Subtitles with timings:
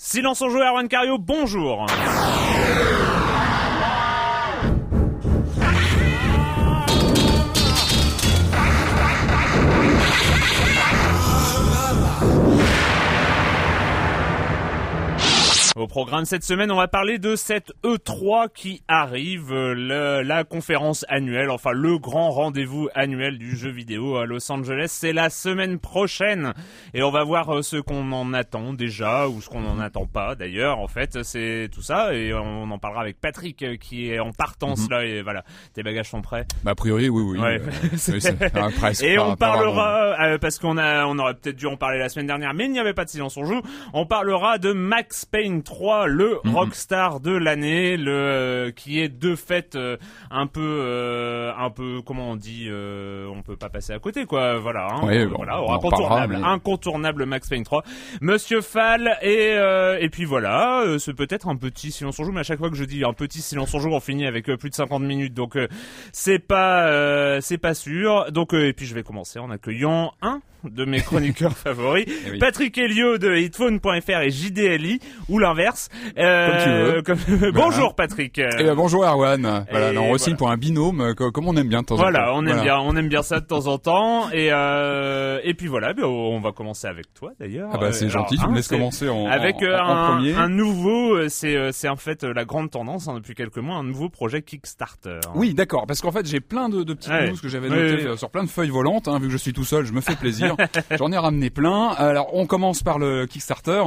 [0.00, 1.84] Silence en jeu, Erwan Cario, bonjour
[15.78, 20.42] Au programme cette semaine, on va parler de cette E3 qui arrive, euh, le- la
[20.42, 24.86] conférence annuelle, enfin le grand rendez-vous annuel du jeu vidéo à Los Angeles.
[24.88, 26.52] C'est la semaine prochaine
[26.94, 30.06] et on va voir euh, ce qu'on en attend déjà ou ce qu'on n'en attend
[30.06, 30.80] pas d'ailleurs.
[30.80, 34.32] En fait, c'est tout ça et on en parlera avec Patrick euh, qui est en
[34.32, 35.44] partance là et voilà,
[35.74, 36.44] tes bagages sont prêts.
[36.64, 37.38] Bah, a priori, oui, oui.
[37.38, 37.60] Ouais.
[37.60, 37.70] Euh,
[38.08, 41.76] oui, c'est- presque, Et on parlera, euh, parce qu'on a, on aurait peut-être dû en
[41.76, 43.62] parler la semaine dernière, mais il n'y avait pas de silence on joue.
[43.92, 46.54] On parlera de Max Payne 3, le Mhm.
[46.54, 49.96] rockstar de l'année, le euh, qui est de fait euh,
[50.30, 54.58] un peu, euh, un peu, comment on dit, on peut pas passer à côté quoi.
[54.58, 57.82] Voilà, hein, Ouais, bon, voilà, on en incontournable, mais- incontournable Max Payne 3.
[58.20, 59.54] Monsieur Fall et
[60.00, 62.76] et puis voilà, c'est peut-être un petit silence on joue, mais à chaque fois que
[62.76, 65.56] je dis un petit silence on joue, on finit avec plus de 50 minutes, donc
[66.12, 68.30] c'est pas c'est pas sûr.
[68.32, 72.38] Donc et puis je vais commencer en accueillant un de mes chroniqueurs favoris, Eh oui.
[72.38, 75.88] Patrick Helio de hitphone.fr et JDLI ou l'inverse.
[76.18, 77.42] Euh, Comme tu veux.
[77.42, 78.38] comme- Bonjour Patrick.
[78.38, 79.64] Eh ben, bonjour Erwan.
[79.70, 80.36] Voilà, on re-signe voilà.
[80.36, 82.32] pour un binôme, euh, co- comme on aime bien de temps en Voilà, temps.
[82.38, 85.66] on aime bien, on aime bien ça de temps en temps, et euh, et puis
[85.66, 87.70] voilà, ben, on va commencer avec toi d'ailleurs.
[87.72, 89.96] Ah bah c'est Euh, gentil, tu me hein, laisses c'est- commencer en, avec en, en
[89.96, 90.34] un, premier.
[90.34, 94.08] un nouveau, euh, c'est en fait la grande tendance hein, depuis quelques mois, un nouveau
[94.08, 95.20] projet Kickstarter.
[95.34, 97.30] Oui, d'accord, parce qu'en fait j'ai plein de, de petites Ouais.
[97.30, 98.16] news que j'avais notées ouais.
[98.16, 100.16] sur plein de feuilles volantes, hein, vu que je suis tout seul, je me fais
[100.16, 100.47] plaisir.
[100.98, 101.88] J'en ai ramené plein.
[101.88, 103.82] Alors on commence par le Kickstarter,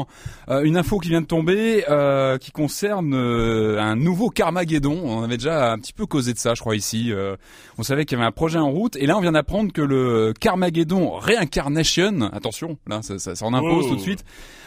[0.49, 5.00] Euh, une info qui vient de tomber euh, qui concerne euh, un nouveau Carmageddon.
[5.03, 7.11] On avait déjà un petit peu causé de ça, je crois ici.
[7.77, 9.81] On savait qu'il y avait un projet en route, et là on vient d'apprendre que
[9.81, 13.89] le Carmageddon Reincarnation, attention, là ça, ça, ça en impose Oh.
[13.89, 14.23] tout de suite,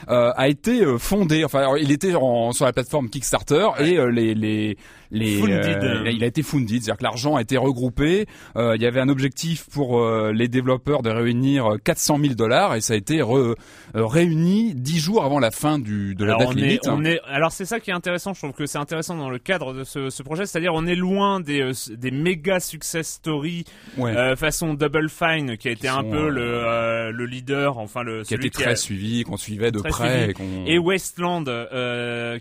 [0.08, 1.44] euh, a été fondé.
[1.44, 4.76] Enfin, alors, il était en, sur la plateforme Kickstarter et les les
[5.14, 8.26] les euh, il a été funded, c'est-à-dire que l'argent a été regroupé.
[8.56, 12.34] Euh, il y avait un objectif pour euh, les développeurs de réunir euh, 400 000
[12.34, 13.54] dollars et ça a été re-
[13.94, 16.88] réuni dix jours avant la fin du de la Alors date est, limite.
[16.88, 18.34] on est, alors c'est ça qui est intéressant.
[18.34, 20.94] Je trouve que c'est intéressant dans le cadre de ce, ce projet, c'est-à-dire on est
[20.96, 23.64] loin des des méga success stories
[23.96, 24.34] Ouais.
[24.36, 28.34] façon Double Fine qui a été un sont, peu le le leader, enfin le qui
[28.34, 30.32] a été très suivi, qu'on suivait de près.
[30.66, 31.44] Et, et Westland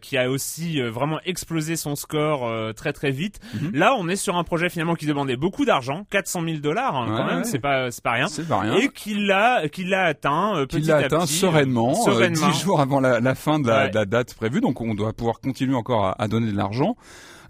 [0.01, 3.39] qui a aussi vraiment explosé son score euh, très très vite.
[3.53, 3.71] Mhm.
[3.73, 7.13] Là, on est sur un projet finalement qui demandait beaucoup d'argent, 400 000 dollars hein,
[7.17, 7.43] quand même, ouais.
[7.43, 8.27] c'est pas c'est pas rien.
[8.27, 8.75] c'est pas rien.
[8.75, 12.11] Et qu'il l'a qu'il l'a atteint euh, qu'il petit l'a à atteint petit, sereinement, euh,
[12.11, 12.47] sereinement.
[12.49, 13.89] dix jours avant la, la fin de la, Ouais.
[13.89, 16.95] de la date prévue, donc on doit pouvoir continuer encore à, à donner de l'argent.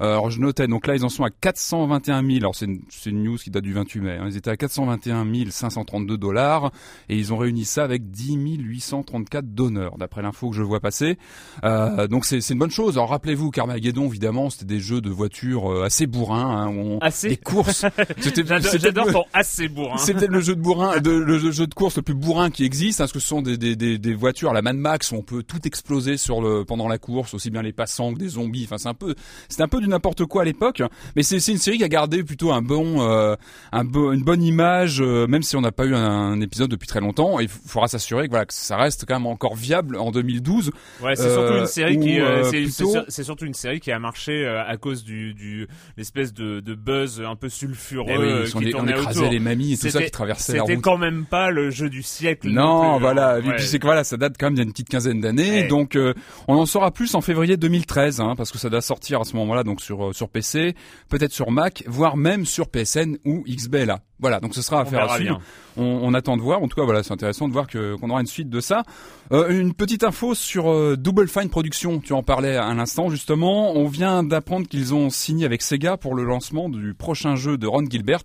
[0.02, 2.82] Euh, alors je notais, donc là ils en sont à 421 000, alors c'est une,
[2.90, 4.26] c'est une news qui date du 28 mai, hein.
[4.28, 6.72] ils étaient à 421 532 dollars
[7.10, 11.18] et ils ont réuni ça avec 10 834 donneurs, d'après l'info que je vois passer.
[11.64, 12.98] Euh, donc c'est c'est une bonne chose.
[12.98, 17.30] Alors rappelez-vous, Carmageddon évidemment c'était des jeux de voitures euh, assez bourrins, hein, on- Assez.
[17.30, 17.86] des courses.
[18.20, 19.98] C'était J'adore c'était ton assez bourrin.
[20.06, 23.00] peut-être le jeu de bourrin, de, le jeu- de course le plus bourrin qui existe,
[23.02, 25.16] hein, parce que ce sont des, des, des, des voitures à la Mad Max où
[25.16, 28.30] on peut tout exploser sur le pendant la course, aussi bien les passants que des
[28.30, 28.64] zombies.
[28.66, 29.16] Enfin, c'est un peu,
[29.50, 30.82] c'est un peu du n'importe quoi à l'époque.
[31.16, 33.36] Mais c'est une série qui a gardé plutôt un bon, euh,
[33.72, 36.70] un bo- une bonne image, euh, même si on n'a pas eu un, un épisode
[36.70, 37.40] depuis très longtemps.
[37.40, 40.72] Il faudra s'assurer que voilà que ça reste quand même encore viable en 2012.
[41.02, 43.92] Ouais, c'est Euh, surtout une série qui, euh, euh, c'est, plutôt- surtout une série qui
[43.92, 45.68] a marché euh, à cause du, du
[45.98, 49.20] l'espèce de, de buzz un peu sulfureux Eh oui, euh, on, qui on tournait écrasait
[49.20, 49.32] autour.
[49.32, 52.50] les mamies et tout ça qui traversait C'était quand même pas le jeu du siècle.
[52.50, 53.36] Non, voilà.
[53.36, 53.42] hein.
[53.46, 55.22] Et puis c'est que voilà, ça date quand même d'il y a une petite quinzaine
[55.22, 55.62] d'années.
[55.64, 55.68] Ouais.
[55.68, 56.14] Donc euh,
[56.48, 59.36] on en saura plus en février 2013, hein, parce que ça doit sortir à ce
[59.36, 60.76] moment-là, donc sur euh, sur PC,
[61.10, 64.02] peut-être sur Mac, voire même sur PSN ou XBLA.
[64.20, 65.42] Voilà, donc ce sera à On faire à suivre.
[65.76, 66.62] On, on attend de voir.
[66.62, 68.84] En tout cas, voilà, c'est intéressant de voir que qu'on aura une suite de ça.
[69.32, 72.00] Euh, une petite info sur euh, Double Fine Productions.
[72.00, 73.76] Tu en parlais à l'instant justement.
[73.76, 77.66] On vient d'apprendre qu'ils ont signé avec Sega pour le lancement du prochain jeu de
[77.66, 78.24] Ron Gilbert,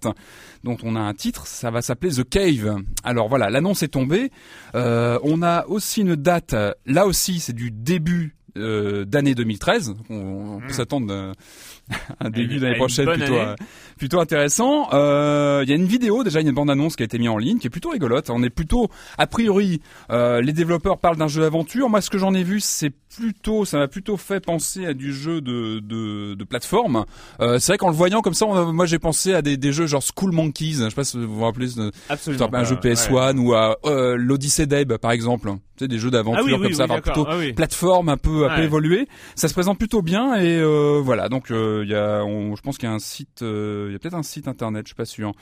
[0.62, 1.46] dont on a un titre.
[1.46, 2.76] Ça va s'appeler The Cave.
[3.02, 4.30] Alors voilà, l'annonce est tombée.
[4.74, 6.54] Euh, on a aussi une date.
[6.84, 9.94] Là aussi, c'est du début euh, d'année 2013.
[10.10, 10.14] On,
[10.56, 13.40] on peut s'attendre à un début d'année prochaine plutôt, année.
[13.40, 13.54] euh,
[13.96, 14.88] plutôt intéressant.
[14.92, 17.06] Euh, Il y a une vidéo déjà, il y a une bande annonce qui a
[17.06, 18.30] été mise en ligne, qui est plutôt rigolote.
[18.30, 19.80] On est plutôt, a priori,
[20.10, 21.88] euh, les développeurs parlent d'un jeu d'aventure.
[21.88, 25.12] Moi, ce que j'en ai vu, c'est plutôt, ça m'a plutôt fait penser à du
[25.12, 27.04] jeu de de, de plateforme.
[27.40, 29.72] Euh, c'est vrai qu'en le voyant comme ça, on moi j'ai pensé à des, des
[29.72, 30.74] jeux genre School Monkeys.
[30.74, 31.68] Je sais pas si vous vous rappelez.
[32.08, 32.48] Absolument.
[32.52, 32.94] un jeu pas, ouais.
[32.94, 33.76] PS1 ou à
[34.16, 35.52] l'Odyssey d'Abe par exemple.
[35.78, 38.08] Tu sais des jeux d'aventure Ah oui, oui, comme ça, oui, enfin, plutôt Ah plateforme
[38.08, 38.64] un peu un peu Ouais.
[38.64, 39.08] évolué.
[39.36, 41.28] Ça se présente plutôt bien et euh, voilà.
[41.28, 43.92] Donc euh, il y a, on- je pense qu'il y a un site, euh, il
[43.92, 45.32] y a peut-être un site internet, je suis pas sûr.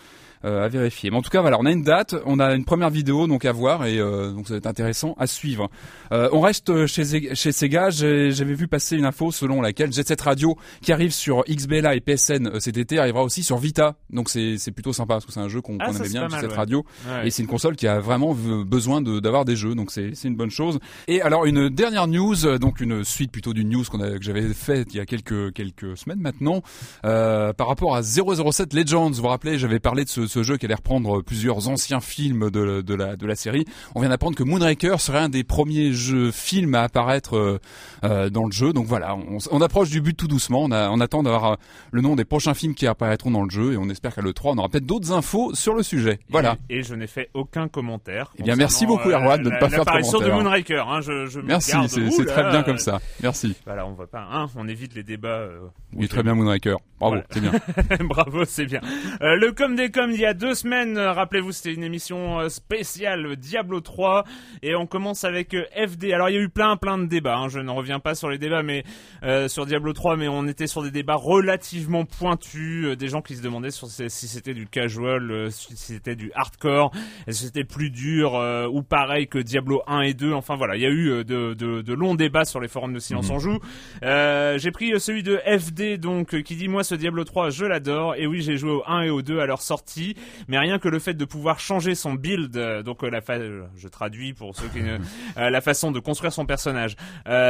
[0.46, 1.10] À vérifier.
[1.10, 3.44] Mais en tout cas, voilà, on a une date, on a une première vidéo donc
[3.44, 5.68] à voir et euh, donc ça va être intéressant à suivre.
[6.12, 7.90] Euh, on reste chez chez Sega.
[7.90, 12.00] J'avais vu passer une info selon laquelle Jet Set Radio, qui arrive sur XBLA et
[12.00, 13.96] PSN euh, cet été, arrivera aussi sur Vita.
[14.10, 16.40] Donc c'est c'est plutôt sympa parce que c'est un jeu qu'on Ah, aimait bien, Jet
[16.40, 16.56] Set ouais.
[16.56, 16.84] Radio.
[17.08, 17.26] Ouais.
[17.26, 20.28] Et c'est une console qui a vraiment besoin de- d'avoir des jeux, donc c'est c'est
[20.28, 20.78] une bonne chose.
[21.08, 24.42] Et alors une dernière news, euh, donc une suite plutôt d'une news qu'on que j'avais
[24.54, 26.62] faite il y a quelques quelques semaines maintenant,
[27.04, 29.10] euh, par rapport à 007 Legends.
[29.10, 32.50] Vous vous rappelez, j'avais parlé de ce, ce jeu qui allait reprendre plusieurs anciens films
[32.50, 33.64] de, de la de la série.
[33.94, 37.58] On vient d'apprendre que Moonraker serait un des premiers jeux films à apparaître euh,
[38.04, 38.72] euh, dans le jeu.
[38.72, 40.62] Donc voilà, on, on approche du but tout doucement.
[40.64, 41.54] On, a, on attend d'avoir euh,
[41.92, 44.32] le nom des prochains films qui apparaîtront dans le jeu et on espère qu'à le
[44.32, 46.18] 3 on aura peut-être d'autres infos sur le sujet.
[46.28, 46.56] Voilà.
[46.68, 48.32] Et, et je n'ai fait aucun commentaire.
[48.38, 50.42] Eh bien, merci beaucoup, Erwan, de ne pas faire de l'apparition de commentaire.
[50.44, 50.88] Moonraker.
[50.88, 53.00] Hein, je, je me Merci, c'est très bien comme ça.
[53.22, 53.54] Merci.
[53.64, 54.26] Voilà, on voit pas.
[54.30, 55.28] Hein, on évite les débats.
[55.28, 55.58] euh,
[55.94, 56.76] Oui, très bien Moonraker.
[56.98, 57.26] Bravo, Voilà.
[57.30, 57.52] c'est bien.
[58.06, 58.80] Bravo, c'est bien.
[59.20, 62.48] Le com des com il y a deux semaines, euh, rappelez-vous, c'était une émission euh,
[62.48, 64.24] spéciale Diablo 3
[64.62, 66.10] et on commence avec euh, FD.
[66.12, 67.36] Alors il y a eu plein plein de débats.
[67.36, 68.82] hein, Je ne reviens pas sur les débats, mais
[69.24, 73.20] euh, sur Diablo 3, mais on était sur des débats relativement pointus, euh, des gens
[73.20, 76.92] qui se demandaient sur si c'était du casual, euh, si c'était du hardcore,
[77.26, 78.32] est-ce que c'était plus dur
[78.72, 80.32] ou pareil que Diablo 1 et 2.
[80.32, 82.98] Enfin voilà, il y a eu de, de, de longs débats sur les forums de
[82.98, 83.58] Silence en Joue.
[84.02, 88.14] Euh, j'ai pris celui de FD donc qui dit moi ce Diablo 3 je l'adore
[88.16, 90.05] et oui j'ai joué au 1 et au 2 à leur sortie
[90.48, 93.34] mais rien que le fait de pouvoir changer son build euh, donc euh, la fa-
[93.34, 94.98] euh, je traduis pour ceux qui ne
[95.38, 96.94] euh, la façon de construire son personnage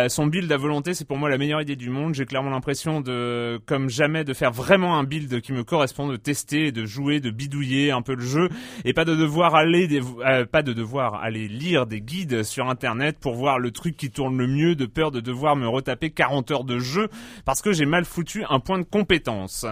[0.08, 3.00] son build à volonté c'est pour moi la meilleure idée du monde j'ai clairement l'impression
[3.00, 7.20] de comme jamais de faire vraiment un build qui me correspond de tester de jouer
[7.20, 8.48] de bidouiller un peu le jeu
[8.84, 10.00] et pas de devoir aller des,
[10.50, 14.36] pas de devoir aller lire des guides sur internet pour voir le truc qui tourne
[14.38, 17.08] le mieux de peur de devoir me retaper 40 heures de jeu
[17.44, 19.66] parce que j'ai mal foutu un point de compétence.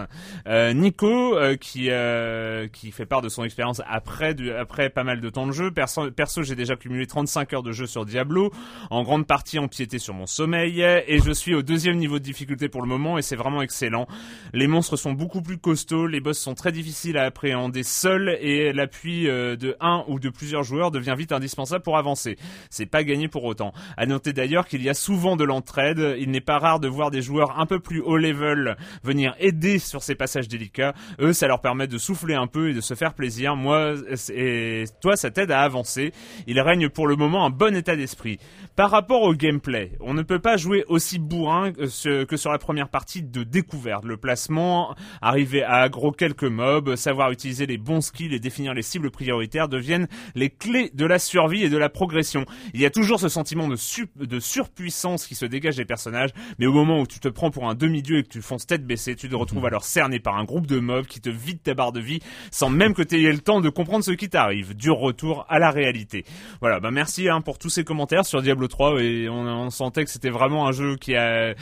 [0.47, 5.03] Euh, Nico euh, qui euh, qui fait part de son expérience après du, après pas
[5.03, 5.71] mal de temps de jeu.
[5.71, 8.51] Perso, perso j'ai déjà cumulé 35 heures de jeu sur Diablo,
[8.89, 12.67] en grande partie empiété sur mon sommeil et je suis au deuxième niveau de difficulté
[12.67, 14.07] pour le moment et c'est vraiment excellent.
[14.53, 18.73] Les monstres sont beaucoup plus costauds, les boss sont très difficiles à appréhender seuls et
[18.73, 22.37] l'appui euh, de un ou de plusieurs joueurs devient vite indispensable pour avancer.
[22.69, 23.73] C'est pas gagné pour autant.
[23.95, 26.15] À noter d'ailleurs qu'il y a souvent de l'entraide.
[26.19, 29.79] Il n'est pas rare de voir des joueurs un peu plus haut level venir aider
[29.79, 30.93] sur ces passages délicats.
[31.19, 33.55] Eux, ça leur permet de souffler un peu et de se faire plaisir.
[33.55, 33.95] Moi
[34.29, 36.11] et toi, ça t'aide à avancer.
[36.47, 38.39] Il règne pour le moment un bon état d'esprit.
[38.75, 42.89] Par rapport au gameplay, on ne peut pas jouer aussi bourrin que sur la première
[42.89, 44.03] partie de découverte.
[44.05, 48.81] Le placement, arriver à aggro quelques mobs, savoir utiliser les bons skills et définir les
[48.81, 52.45] cibles prioritaires deviennent les clés de la survie et de la progression.
[52.73, 56.31] Il y a toujours ce sentiment de, su- de surpuissance qui se dégage des personnages,
[56.59, 58.85] mais au moment où tu te prends pour un demi-dieu et que tu fonces tête
[58.85, 61.73] baissée, tu te retrouves alors cerné par un groupe de mobs qui te vide ta
[61.73, 62.19] barre de vie
[62.55, 64.77] sans même que tu aies le temps de comprendre ce qui t'arrive.
[64.77, 66.23] Dur retour à la réalité.
[66.61, 70.05] Voilà, bah merci hein, pour tous ces commentaires sur Diablo 3 et on, on sentait
[70.05, 71.53] que c'était vraiment un jeu qui a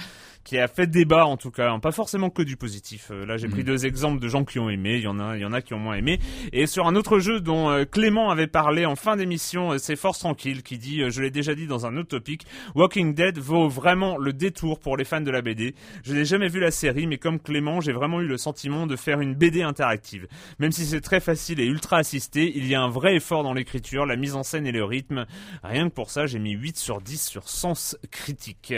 [0.44, 1.80] qui a fait débat en tout cas, hein.
[1.80, 3.10] pas forcément que du positif.
[3.12, 5.38] Euh, là, j'ai pris deux exemples de gens qui ont aimé, il y en a,
[5.38, 6.20] il y en a qui ont moins aimé.
[6.52, 9.96] Et sur un autre jeu dont euh, Clément avait parlé en fin d'émission, euh, c'est
[9.96, 12.46] Force Tranquille qui dit, je l'ai déjà dit dans un autre topic,
[12.76, 15.76] Walking Dead vaut vraiment le détour pour les fans de la BD.
[16.04, 18.96] Je n'ai jamais vu la série, mais comme Clément, j'ai vraiment eu le sentiment de
[18.96, 20.28] faire une BD interactive.
[20.60, 23.54] Même si c'est très facile et ultra assisté, il y a un vrai effort dans
[23.54, 25.26] l'écriture, la mise en scène et le rythme.
[25.64, 28.74] Rien que pour ça, j'ai mis 8 sur 10 sur sens critique.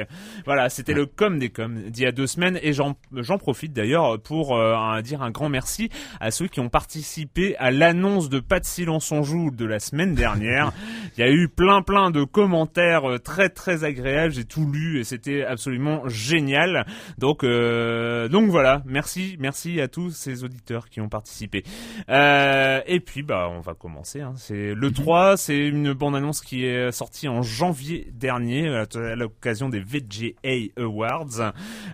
[0.46, 4.20] Voilà, c'était le com des coms d'il y a deux semaines et j'en profite d'ailleurs
[4.20, 8.60] pour euh, dire un grand merci à ceux qui ont participé à l'annonce de Pas
[8.60, 10.74] de silence on joue de la semaine dernière.
[11.18, 15.00] Il y a eu plein plein de commentaires euh, très très agréables, j'ai tout lu
[15.00, 16.86] et c'était absolument génial.
[17.18, 21.64] Donc euh, donc voilà, merci merci à tous ces auditeurs qui ont participé.
[22.10, 24.22] Euh, et puis bah on va commencer.
[24.22, 24.34] Hein.
[24.36, 29.70] C'est le 3, c'est une bande annonce qui est sortie en janvier dernier à l'occasion
[29.70, 31.45] des VGA Awards.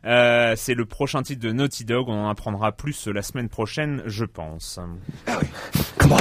[0.05, 2.10] Euh, c'est le prochain titre de Naughty Dog.
[2.10, 4.79] On en apprendra plus la semaine prochaine, je pense.
[5.27, 6.17] Go.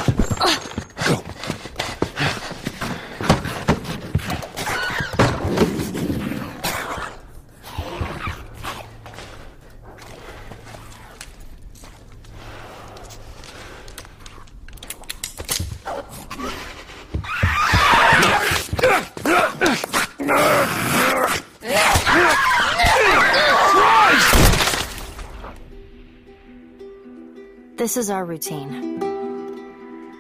[27.90, 29.00] This is our routine.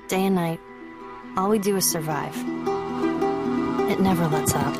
[0.08, 0.58] Day and night,
[1.36, 2.36] all we do is survive.
[3.88, 4.74] It never lets up.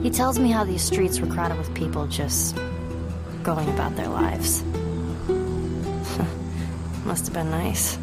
[0.00, 2.54] He tells me how these streets were crowded with people just
[3.42, 4.62] going about their lives.
[7.04, 7.98] Must have been nice.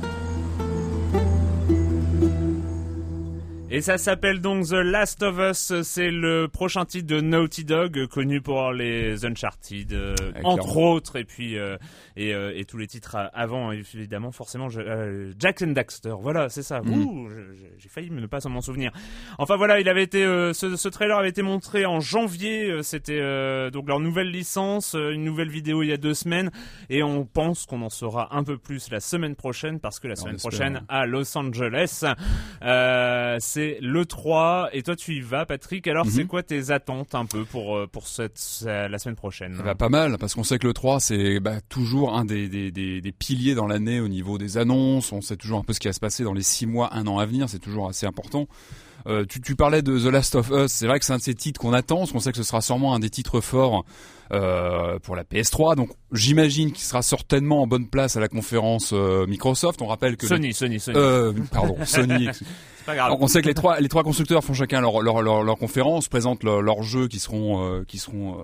[3.81, 5.81] Et ça s'appelle donc The Last of Us.
[5.81, 9.60] C'est le prochain titre de Naughty Dog, connu pour les Uncharted,
[9.91, 11.77] euh, entre autres, et puis euh,
[12.15, 16.15] et, euh, et, tous les titres avant, évidemment, forcément, je, Jack and Daxter.
[16.19, 16.81] Voilà, c'est ça.
[16.81, 17.27] Mm.
[17.77, 18.91] J'ai failli ne pas m'en souvenir.
[19.37, 20.23] Enfin voilà, il avait été,
[20.53, 22.83] ce, ce, trailer avait été montré en janvier.
[22.83, 23.19] C'était
[23.71, 26.51] donc leur nouvelle licence, une nouvelle vidéo il y a deux semaines,
[26.89, 30.15] et on pense qu'on en saura un peu plus la semaine prochaine parce que la
[30.15, 32.03] semaine prochaine à Los Angeles,
[32.61, 35.87] c'est le 3 et toi tu y vas Patrick.
[35.87, 36.27] Alors c'est mhm.
[36.27, 39.60] quoi tes attentes un peu pour pour cette la semaine prochaine?
[39.61, 42.71] Bah, pas mal parce qu'on sait que le 3 c'est bah, toujours un des, des,
[42.71, 45.87] des, piliers dans l'année au niveau des annonces, on sait toujours un peu ce qui
[45.87, 48.47] va se passer dans les 6 mois, un an à venir, c'est toujours assez important.
[49.07, 51.21] Euh, tu, tu, parlais de The Last of Us, c'est vrai que c'est un de
[51.21, 53.83] ces titres qu'on attend, parce qu'on sait que ce sera sûrement un des titres forts
[54.31, 55.75] euh, pour la PS3.
[55.75, 59.81] Donc j'imagine qu'il sera certainement en bonne place à la conférence euh, Microsoft.
[59.81, 61.41] On rappelle que Sony, Sony, Sony.
[61.51, 62.29] Pardon, Sony.
[62.85, 63.15] Pas grave.
[63.19, 66.07] on sait que les trois les trois constructeurs font chacun leur leur leur, leur conférence,
[66.07, 68.37] présentent leurs jeux qui seront qui seront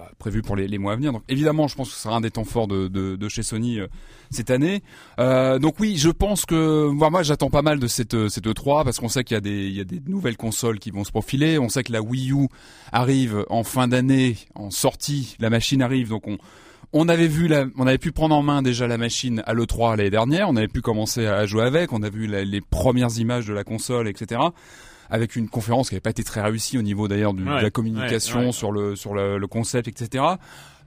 [0.00, 1.12] bah, prévus pour les, mois à venir.
[1.12, 3.80] Donc évidemment, je pense que ce sera un des temps forts de de, chez Sony
[4.30, 4.82] cette année.
[5.18, 8.98] Euh, donc oui, je pense que moi, j'attends pas mal de cette cette E3 parce
[8.98, 11.10] qu'on sait qu'il y a des il y a des nouvelles consoles qui vont se
[11.10, 11.58] profiler.
[11.58, 12.48] On sait que la Wii U
[12.92, 16.38] arrive en fin d'année, en sortie, la machine arrive, donc on
[16.92, 19.96] on avait vu la, on avait pu prendre en main déjà la machine à l'E3
[19.96, 23.46] l'année dernière, on avait pu commencer à jouer avec, on a vu les premières images
[23.46, 24.40] de la console, etc
[25.10, 28.52] avec une conférence qui n'avait pas été très réussie au niveau d'ailleurs de la communication
[28.52, 30.24] sur le sur le, le, concept, etc.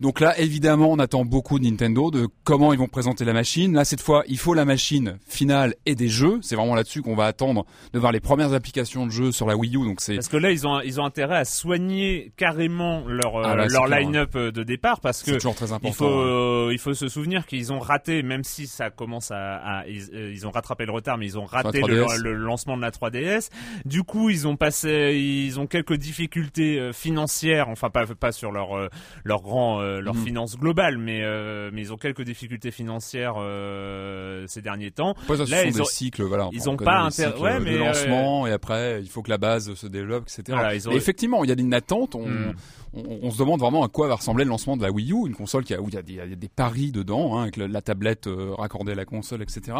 [0.03, 3.73] Donc là, évidemment, on attend beaucoup de Nintendo, de comment ils vont présenter la machine.
[3.73, 6.39] Là, cette fois, il faut la machine finale et des jeux.
[6.41, 9.55] C'est vraiment là-dessus qu'on va attendre de voir les premières applications de jeux sur la
[9.55, 9.85] Wii U.
[9.85, 13.43] Donc c'est parce que là, ils ont ils ont intérêt à soigner carrément leur euh,
[13.45, 15.87] ah, leur line-up euh, de départ parce que toujours très important.
[15.87, 19.55] Il faut euh, il faut se souvenir qu'ils ont raté, même si ça commence à,
[19.55, 23.51] à ils, ont rattrapé le retard, mais ils ont raté le, lancement de la 3DS.
[23.85, 28.89] Du coup, ils ont passé, ils ont quelques difficultés financières, enfin pas pas sur leur
[29.23, 30.25] leur grand euh, leur mm.
[30.25, 35.15] finance globale, mais euh, mais ils ont quelques difficultés financières euh, ces derniers temps.
[35.27, 36.49] ça, Là, ils ont, des cycles, voilà.
[36.51, 39.87] Ils ont pas intérêt, ouais, mais lancement et après il faut que la base se
[39.87, 40.57] développe, etc.
[40.91, 42.15] effectivement, il y a une attente.
[42.15, 42.53] Mm.
[42.95, 45.27] On, on, se demande vraiment à quoi va ressembler le lancement de la Wii U,
[45.27, 47.37] une console qui a, où il y a des, il y a des paris dedans,
[47.37, 49.75] hein, avec la, tablette raccordée à la console, etc.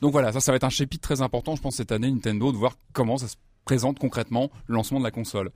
[0.00, 2.52] Donc voilà, ça, ça va être un chapitre très important, je pense, cette année, Nintendo,
[2.52, 5.50] de voir comment ça se présente concrètement le lancement de la console.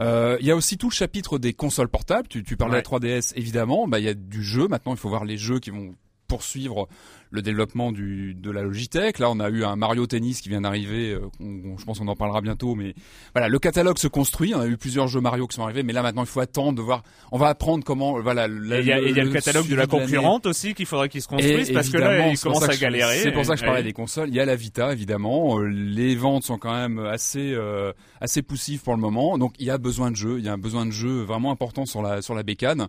[0.00, 2.28] Euh, il y a aussi tout le chapitre des consoles portables.
[2.28, 3.86] Tu, tu parlais de 3DS, évidemment.
[3.88, 4.68] Bah, il y a du jeu.
[4.68, 5.94] Maintenant, il faut voir les jeux qui vont
[6.26, 6.88] poursuivre
[7.34, 9.18] le développement du, de la Logitech.
[9.18, 11.10] Là, on a eu un Mario Tennis qui vient d'arriver.
[11.10, 11.28] Euh,
[11.76, 12.94] je pense qu'on en parlera bientôt, mais
[13.34, 14.54] voilà, le catalogue se construit.
[14.54, 16.74] On a eu plusieurs jeux Mario qui sont arrivés, mais là maintenant, il faut attendre
[16.74, 17.02] de voir.
[17.32, 18.20] On va apprendre comment.
[18.20, 18.46] Voilà.
[18.46, 21.90] Il y, a le, catalogue de la concurrente aussi qu'il faudrait qu'il se construise parce
[21.90, 23.18] que là, il commence à galérer.
[23.18, 24.28] C'est pour ça que je parlais des consoles.
[24.28, 25.58] Il y a la Vita, évidemment.
[25.58, 29.66] Euh, les ventes sont quand même assez euh, assez poussives pour le moment, donc il
[29.66, 30.38] y a besoin de jeux.
[30.38, 32.86] Il y a un besoin de jeux vraiment important sur la sur la bécane.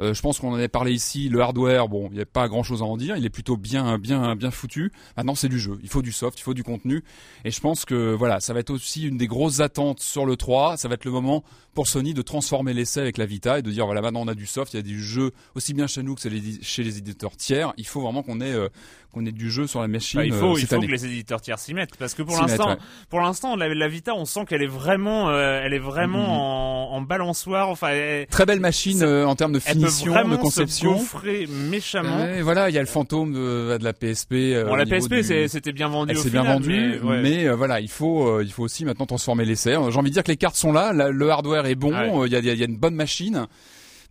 [0.00, 1.28] Euh, je pense qu'on en avait parlé ici.
[1.28, 3.16] Le hardware, bon, il n'y a pas grand chose à en dire.
[3.16, 4.92] Il est plutôt bien, bien, bien foutu.
[5.16, 5.78] Maintenant, c'est du jeu.
[5.82, 7.04] Il faut du soft, il faut du contenu.
[7.44, 10.36] Et je pense que voilà, ça va être aussi une des grosses attentes sur le
[10.36, 10.76] 3.
[10.76, 11.44] Ça va être le moment
[11.76, 14.34] pour Sony de transformer l'essai avec la Vita et de dire voilà, maintenant on a
[14.34, 17.36] du soft, il y a du jeu aussi bien chez nous que chez les éditeurs
[17.36, 17.74] tiers.
[17.76, 18.68] Il faut vraiment qu'on ait euh,
[19.16, 20.20] qu'on ait du jeu sur la machine.
[20.20, 22.40] Bah, il faut, euh, il faut que les éditeurs tiers s'y mettent parce que pour
[22.40, 22.76] l'instant,
[23.08, 26.92] pour l'instant, la, Vita, on sent qu'elle est vraiment, elle est vraiment mm-hmm.
[26.92, 27.68] en, en, balançoire.
[27.68, 30.98] Enfin, très belle machine en termes de finition de conception.
[30.98, 32.26] Se méchamment.
[32.26, 34.32] Et voilà, il y a le fantôme de, de la PSP.
[34.32, 36.12] Euh, bon, la PSP, c'était bien vendu.
[36.12, 39.44] Elle s'est bien vendue, mais, euh, voilà, il faut, euh, il faut aussi maintenant transformer
[39.44, 39.72] l'essai.
[39.72, 42.36] J'ai envie de dire que les cartes sont là, le hardware est bon, il y,
[42.36, 43.46] a, y, a, une bonne machine.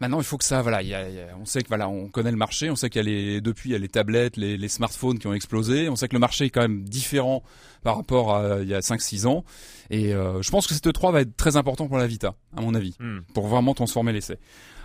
[0.02, 1.06] Maintenant, il faut que ça, voilà, y a,
[1.40, 3.70] on sait que voilà, on connaît le marché, on sait qu'il y a les, depuis
[3.70, 6.20] il y a les tablettes, les, les, smartphones qui ont explosé, on sait que le
[6.20, 7.44] marché est quand même différent
[7.84, 9.44] par rapport à il y a 5-6 ans,
[9.90, 12.74] et je pense que cette 3 va être très important pour la Vita, à mon
[12.74, 13.20] avis, hmm.
[13.34, 14.38] pour vraiment transformer l'essai.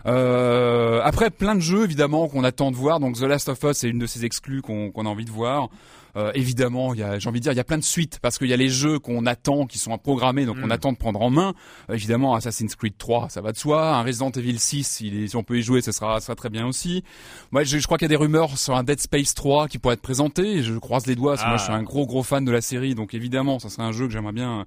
[0.07, 3.01] Euh, après, plein de jeux évidemment qu'on attend de voir.
[3.01, 5.69] Donc The Last of Us, c'est une de ces exclus qu'on a envie de voir.
[6.17, 8.19] Euh, évidemment, il y a, j'ai envie de dire, il y a plein de suites
[8.21, 10.73] parce qu'il y a les jeux qu'on attend, qui sont à programmer, donc on mm.
[10.73, 11.55] attend de prendre en main.
[11.89, 13.95] Euh, évidemment, Assassin's Creed 3, ça va de soi.
[13.97, 14.85] Un Resident Evil 6,
[15.29, 17.05] si on peut y jouer, ça sera, ça sera très bien aussi.
[17.53, 19.79] Moi, je, je crois qu'il y a des rumeurs sur un Dead Space 3 qui
[19.79, 20.63] pourrait être présenté.
[20.63, 21.77] Je croise les doigts, parce que moi, je suis ah.
[21.77, 24.33] un gros gros fan de la série, donc évidemment, ça serait un jeu que j'aimerais
[24.33, 24.67] bien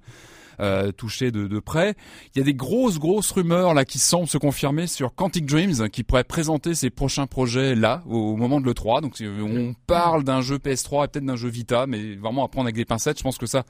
[0.60, 1.94] euh, touché de, près.
[2.34, 5.88] Il y a des grosses grosses rumeurs là qui semblent se confirmer sur Quantic Dreams
[5.90, 9.00] qui pourrait présenter ses prochains projets là au, moment de le 3.
[9.00, 12.66] Donc on parle d'un jeu PS3 et peut-être d'un jeu Vita, mais vraiment à prendre
[12.66, 13.18] avec des pincettes.
[13.18, 13.64] Je pense que ça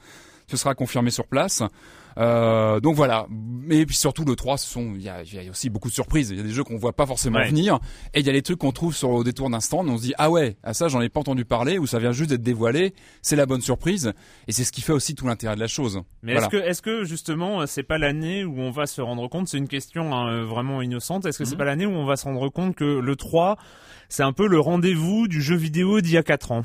[0.47, 1.63] ce sera confirmé sur place.
[2.17, 3.27] Euh, donc voilà.
[3.69, 5.93] Et puis surtout le 3, ce sont il y a, y a, aussi beaucoup de
[5.93, 6.29] surprises.
[6.29, 7.79] Il y a des jeux qu'on voit pas forcément venir
[8.13, 9.89] et il y a les trucs qu'on trouve sur le détour d'un stand.
[9.89, 12.11] On se dit ah ouais, à ça j'en ai pas entendu parler ou ça vient
[12.11, 12.93] juste d'être dévoilé.
[13.21, 14.13] C'est la bonne surprise
[14.47, 16.01] et c'est ce qui fait aussi tout l'intérêt de la chose.
[16.23, 19.47] Mais est-ce que est-ce que justement c'est pas l'année où on va se rendre compte
[19.47, 21.25] C'est une question hein, vraiment innocente.
[21.25, 21.57] Est-ce que c'est mhm.
[21.57, 23.57] pas l'année où on va se rendre compte que le 3
[24.07, 26.63] c'est un peu le rendez-vous du jeu vidéo d'il y a 4 ans?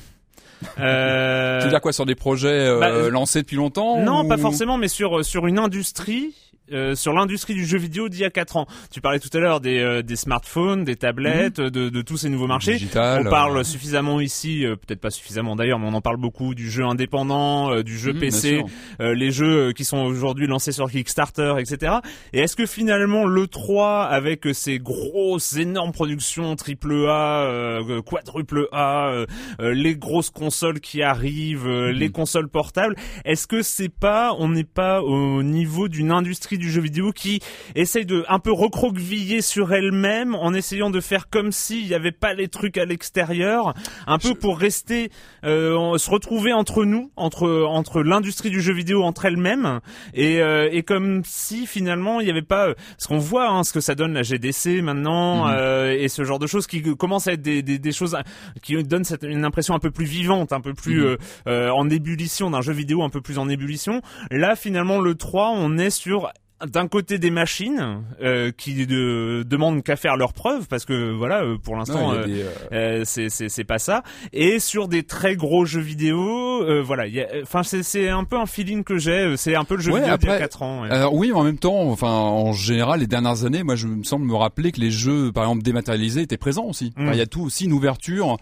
[0.79, 1.59] Euh...
[1.59, 4.77] Tu veux dire quoi sur des projets euh, bah, lancés depuis longtemps Non, pas forcément,
[4.77, 6.35] mais sur sur une industrie
[6.73, 8.67] euh, sur l'industrie du jeu vidéo d'il y a 4 ans.
[8.93, 11.71] Tu parlais tout à l'heure des, euh, des smartphones, des tablettes, mhm.
[11.71, 12.75] de, de, tous ces nouveaux marchés.
[12.75, 16.55] Digital, on parle suffisamment ici, euh, peut-être pas suffisamment d'ailleurs, mais on en parle beaucoup
[16.55, 18.65] du jeu indépendant, du jeu mhm, PC,
[19.01, 21.97] les jeux qui sont aujourd'hui lancés sur Kickstarter, etc.
[22.33, 29.25] Et est-ce que finalement le 3 avec ces grosses énormes productions triple A, quadruple A,
[29.59, 31.91] les grosses consoles qui arrivent, mhm.
[31.91, 36.71] les consoles portables, est-ce que c'est pas on n'est pas au niveau d'une industrie du
[36.71, 37.41] jeu vidéo qui
[37.75, 42.13] essaye de un peu recroqueviller sur elle-même en essayant de faire comme s'il n'y avait
[42.13, 43.75] pas les trucs à l'extérieur,
[44.07, 45.11] un peu pour rester,
[45.45, 49.81] euh, se retrouver entre nous, entre entre l'industrie du jeu vidéo entre elles-mêmes
[50.15, 53.65] et euh, et comme si finalement il n'y avait pas euh, ce qu'on voit, hein,
[53.65, 55.55] ce que ça donne la GDC maintenant mhm.
[55.57, 58.17] euh, et ce genre de choses qui commencent à être des, des, des choses
[58.63, 61.05] qui donnent cette, une impression un peu plus vivante, un peu plus
[61.47, 64.03] euh, en ébullition d'un jeu vidéo un peu plus en ébullition.
[64.31, 66.31] Là finalement le 3 on est sur
[66.67, 71.43] d'un côté des machines euh, qui de, demandent qu'à faire leurs preuves parce que voilà
[71.43, 72.27] euh, pour l'instant euh,
[72.73, 74.03] euh, c'est c'est pas ça.
[74.33, 77.05] Et sur des très gros jeux vidéo voilà
[77.43, 80.17] enfin c'est c'est un peu un feeling que j'ai c'est un peu le jeu vidéo
[80.17, 83.45] d'il y a 4 ans alors oui en même temps enfin en général les dernières
[83.45, 86.67] années moi je me semble me rappeler que les jeux par exemple dématérialisés étaient présents
[86.67, 86.93] aussi.
[86.97, 87.11] Mm.
[87.13, 88.37] il y a tout aussi une ouverture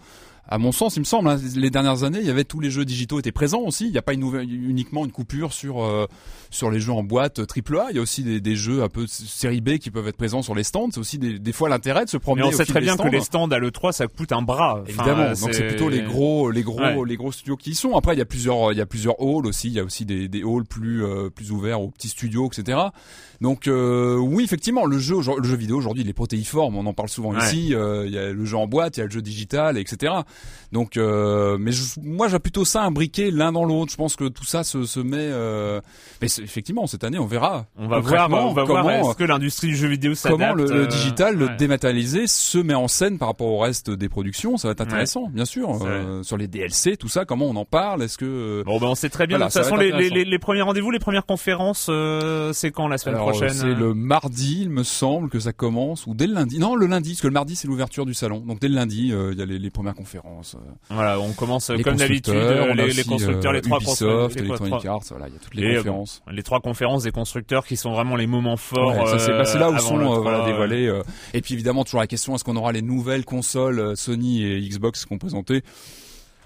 [0.51, 2.71] à mon sens, il me semble, hein, les dernières années, il y avait tous les
[2.71, 3.85] jeux digitaux étaient présents aussi.
[3.85, 6.07] Il n'y a pas une uniquement une coupure sur euh,
[6.49, 7.87] sur les jeux en boîte triple A.
[7.91, 10.41] Il y a aussi des, des, jeux un peu série B qui peuvent être présents
[10.41, 10.89] sur les stands.
[10.91, 12.47] C'est aussi des, des fois l'intérêt de se promener.
[12.47, 14.83] Mais on sait très bien que les stands à le 3 ça coûte un bras.
[14.87, 15.29] Évidemment.
[15.29, 17.95] donc c'est plutôt les gros les gros les gros studios qui y sont.
[17.95, 19.67] Après il y a plusieurs il y a plusieurs halls aussi.
[19.67, 22.79] Il y a aussi des, des halls plus euh, plus ouverts aux petits studios etc.
[23.39, 26.75] Donc euh, oui effectivement le jeu le jeu vidéo aujourd'hui il est protéiforme.
[26.75, 27.67] On en parle souvent ici.
[27.67, 30.13] il y a le jeu en boîte, il y a le jeu digital etc.
[30.71, 31.71] Donc, euh, mais
[32.01, 33.91] moi, j'ai plutôt ça imbriqué l'un dans l'autre.
[33.91, 35.17] Je pense que tout ça se, se met.
[35.17, 35.81] Euh...
[36.21, 37.65] Mais effectivement, cette année, on verra.
[37.77, 38.29] On va voir.
[38.31, 38.95] On va comment, voir.
[38.95, 42.75] Est-ce que l'industrie du jeu vidéo s'adapte Comment le, le digital, le dématérialisé, se met
[42.75, 45.79] en scène par rapport au reste des productions Ça va être intéressant, bien sûr.
[45.83, 48.95] Euh, sur les DLC, tout ça, comment on en parle Est-ce que Bon, ben on
[48.95, 49.39] sait très bien.
[49.39, 52.97] de toute façon, les, les, les, premiers rendez-vous, les premières conférences, euh, c'est quand la
[52.97, 56.59] semaine prochaine C'est le mardi, il me semble que ça commence, ou dès le lundi.
[56.59, 58.39] Non, le lundi, parce que le mardi, c'est l'ouverture du salon.
[58.39, 60.18] Donc dès le lundi, il y a les, premières conférences.
[60.89, 65.33] Voilà, on commence comme d'habitude les, les, constructeurs, les trois Ubisoft, Electronic Arts, voilà, il
[65.33, 66.21] y a toutes les conférences.
[66.31, 68.95] les trois conférences des constructeurs qui sont vraiment les moments forts.
[68.95, 71.01] Ouais, bah, c'est là où sont voilà, dévoilés.
[71.33, 75.05] et puis évidemment toujours la question est-ce qu'on aura les nouvelles consoles Sony et Xbox
[75.05, 75.63] qu'on présentait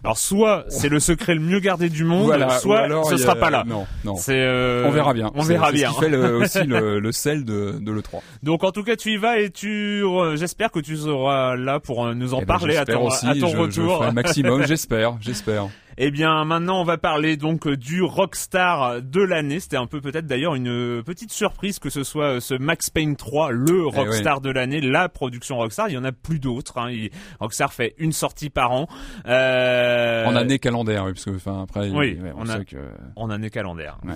[0.04, 3.50] alors soit c'est le secret le mieux gardé du monde, soit alors, ce sera pas
[3.50, 3.64] là.
[3.66, 4.16] Non, non.
[4.16, 4.86] C'est euh...
[4.86, 5.32] on verra bien.
[5.36, 5.90] On verra bien.
[5.92, 8.20] Ce qui fait le, aussi le, le, sel de, de l'E3.
[8.44, 10.04] Donc en tout cas tu y vas et tu
[10.36, 13.26] j'espère que tu seras là pour euh, nous en eh ben, parler à ton, aussi,
[13.26, 14.04] à ton je, retour.
[14.04, 15.68] Je maximum, j'espère, j'espère.
[15.98, 19.60] Eh bien, maintenant, on va parler donc du rockstar de l'année.
[19.60, 23.52] C'était un peu peut-être d'ailleurs une petite surprise que ce soit ce Max Payne 3,
[23.52, 25.90] le eh rockstar de l'année, la production rockstar.
[25.90, 26.78] Il y en a plus d'autres.
[26.80, 26.92] Hein.
[27.40, 28.88] Rockstar fait une sortie par an.
[29.28, 30.26] Euh...
[30.26, 32.78] En année calendaire, oui, parce que enfin après, oui, on, on sait que
[33.16, 33.98] en année calendaire.
[34.04, 34.16] Ouais.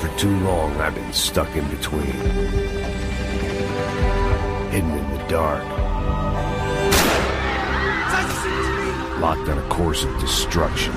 [0.00, 2.02] For too long, I've been stuck in between,
[4.70, 5.81] hidden in the dark.
[9.22, 10.92] Locked on a course of destruction.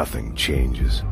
[0.00, 1.04] Nothing changes.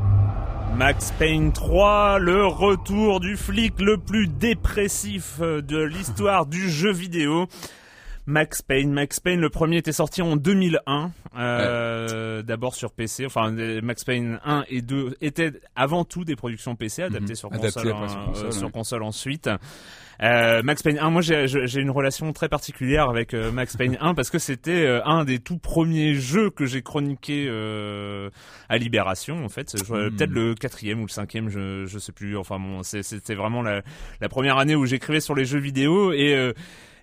[0.75, 7.49] Max Payne 3, le retour du flic le plus dépressif de l'histoire du jeu vidéo.
[8.25, 8.91] Max Payne.
[8.93, 13.27] Max Payne, le premier était sorti en 2001, euh, d'abord sur PC.
[13.27, 17.37] Enfin, euh, Max Payne 1 et 2 étaient avant tout des productions PC adaptées Mhm.
[17.37, 19.51] sur, euh, console ensuite.
[20.23, 24.15] Euh, Max Payne 1, moi j'ai une relation très particulière avec euh, Max Payne 1
[24.15, 28.29] parce que c'était euh, un des tout premiers jeux que j'ai chroniqué euh,
[28.69, 29.75] à Libération en fait.
[29.75, 30.11] Hmm.
[30.11, 32.37] Peut-être le quatrième ou le cinquième, je, je sais plus.
[32.37, 33.83] Enfin bon, c'était vraiment la,
[34.21, 36.53] la première année où j'écrivais sur les jeux vidéo et euh,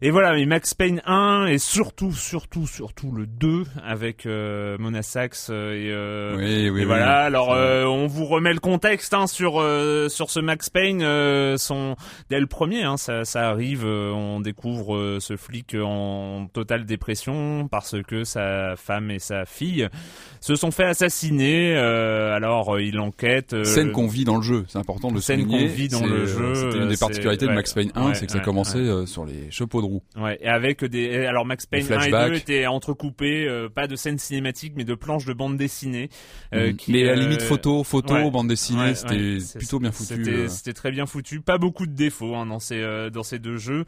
[0.05, 5.01] et voilà, mais Max Payne 1 et surtout, surtout, surtout le 2 avec euh, Mona
[5.01, 6.83] Sachs euh, et, euh, Oui, oui, et oui.
[6.83, 7.23] voilà.
[7.23, 9.53] Alors, euh, on vous remet le contexte hein, sur
[10.11, 10.99] sur ce Max Payne.
[11.57, 11.95] Son
[12.29, 13.83] dès le premier, hein, ça, ça arrive.
[13.83, 19.89] on découvre ce flic en totale dépression parce que sa femme et sa fille
[20.39, 21.75] se sont fait assassiner.
[21.75, 23.55] alors, il enquête.
[23.63, 26.27] Scène qu'on vit dans le jeu, c'est important de le Scène qu'on vit dans le
[26.27, 29.07] jeu, C'était une des particularités de Max Payne 1, ouais, c'est que ça ouais, commençait
[29.07, 29.94] sur les chapeaux de roue.
[30.17, 32.38] Ouais, et avec des alors Max Payne Des 1 et 2 flashbacks.
[32.38, 36.10] étaient entrecoupés, euh, pas de scènes cinématiques mais de planches de bande dessinée.
[36.53, 36.75] euh, Mm.
[36.75, 38.31] qui, Mais à la euh, limite photo, photo, ouais.
[38.31, 40.23] bande dessinée, Ouais, c'était plutôt bien foutu.
[40.47, 42.81] C'était très bien foutu, pas beaucoup de défauts hein, dans ces
[43.12, 43.86] dans ces deux jeux.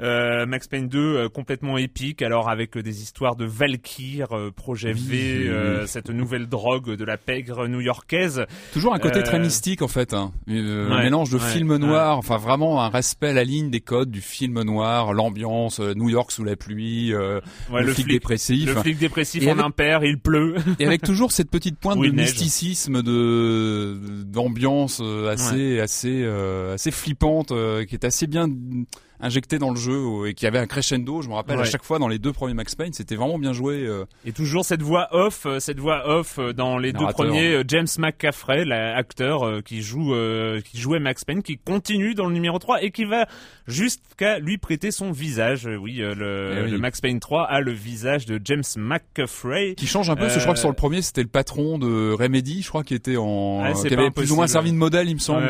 [0.00, 5.86] Max Payne 2 euh, complètement épique, alors avec des histoires de Valkyr, projet V, oui,
[5.88, 8.44] cette nouvelle drogue de la pègre new-yorkaise.
[8.72, 10.32] Toujours un côté très mystique en fait, hein.
[10.48, 10.52] Un
[10.96, 14.20] ouais, mélange de film noir, enfin vraiment un respect à la ligne des codes du
[14.20, 18.74] film noir, l'ambiance, euh, New York sous la pluie, euh, Ouais, le, flic, dépressif, le
[18.80, 20.54] flic dépressif Et en avec- impair, il pleut.
[20.78, 26.74] et avec toujours cette petite pointe Oui, de mysticisme, de d'ambiance euh, assez assez euh,
[26.74, 28.48] assez flippante, euh, qui est assez bien
[29.20, 31.22] injectée dans le jeu et qui avait un crescendo.
[31.22, 33.52] Je me rappelle à chaque fois dans les deux premiers Max Payne, c'était vraiment bien
[33.52, 33.84] joué.
[33.86, 34.04] euh.
[34.24, 37.86] Et toujours cette voix off, euh, cette voix off euh, dans les deux premiers, James
[37.98, 40.14] McCaffrey, l'acteur qui joue,
[40.64, 43.26] qui jouait Max Payne, qui continue dans le numéro 3 et qui va
[43.66, 45.66] jusqu'à lui prêter son visage.
[45.80, 46.70] Oui, le, Eh oui.
[46.70, 49.74] le Max Payne 3 a le visage de James McCaffrey.
[49.76, 51.78] qui change un peu, parce que je crois que sur le premier c'était le patron
[51.78, 54.76] de Remedy, je crois qui était en, c'est qui avait plus ou moins servi de
[54.76, 55.46] modèle, il me semble,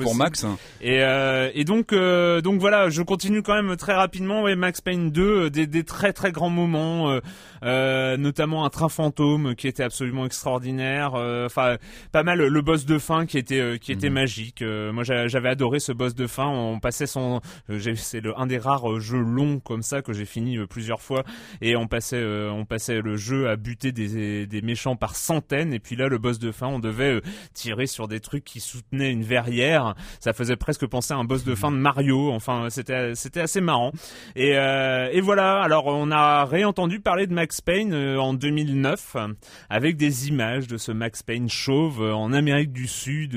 [0.00, 0.44] pour Max.
[0.80, 4.42] Et, euh, et donc, euh, donc voilà, je continue quand même très rapidement.
[4.42, 7.20] Ouais, Max Payne 2, euh, des, des très très grands moments, euh,
[7.64, 11.14] euh, notamment un train fantôme qui était absolument extraordinaire.
[11.14, 11.76] Enfin,
[12.12, 14.14] pas mal le boss de fin qui était qui était Mhm.
[14.14, 14.62] magique.
[14.62, 16.46] Moi, j'a- j'avais adoré ce boss de fin.
[16.46, 17.40] On passait son,
[17.96, 21.24] c'est le un des rares jeux longs comme ça que j'ai fini plusieurs fois.
[21.60, 25.72] Et on passait on passait le jeu à buter des des méchants par centaines.
[25.72, 27.20] Et puis là, le boss de fin, on devait
[27.54, 29.94] tirer sur des trucs qui soutenaient une verrière.
[30.20, 32.30] Ça faisait presque penser à un boss de fin de Mario.
[32.32, 33.92] Enfin, c'était c'était assez marrant.
[34.36, 35.60] Et, euh, et voilà.
[35.62, 39.28] Alors, on a réentendu parler de Max Payne euh, en 2009 euh,
[39.70, 43.34] avec des images de ce Max Payne chauve euh, en Amérique du Sud,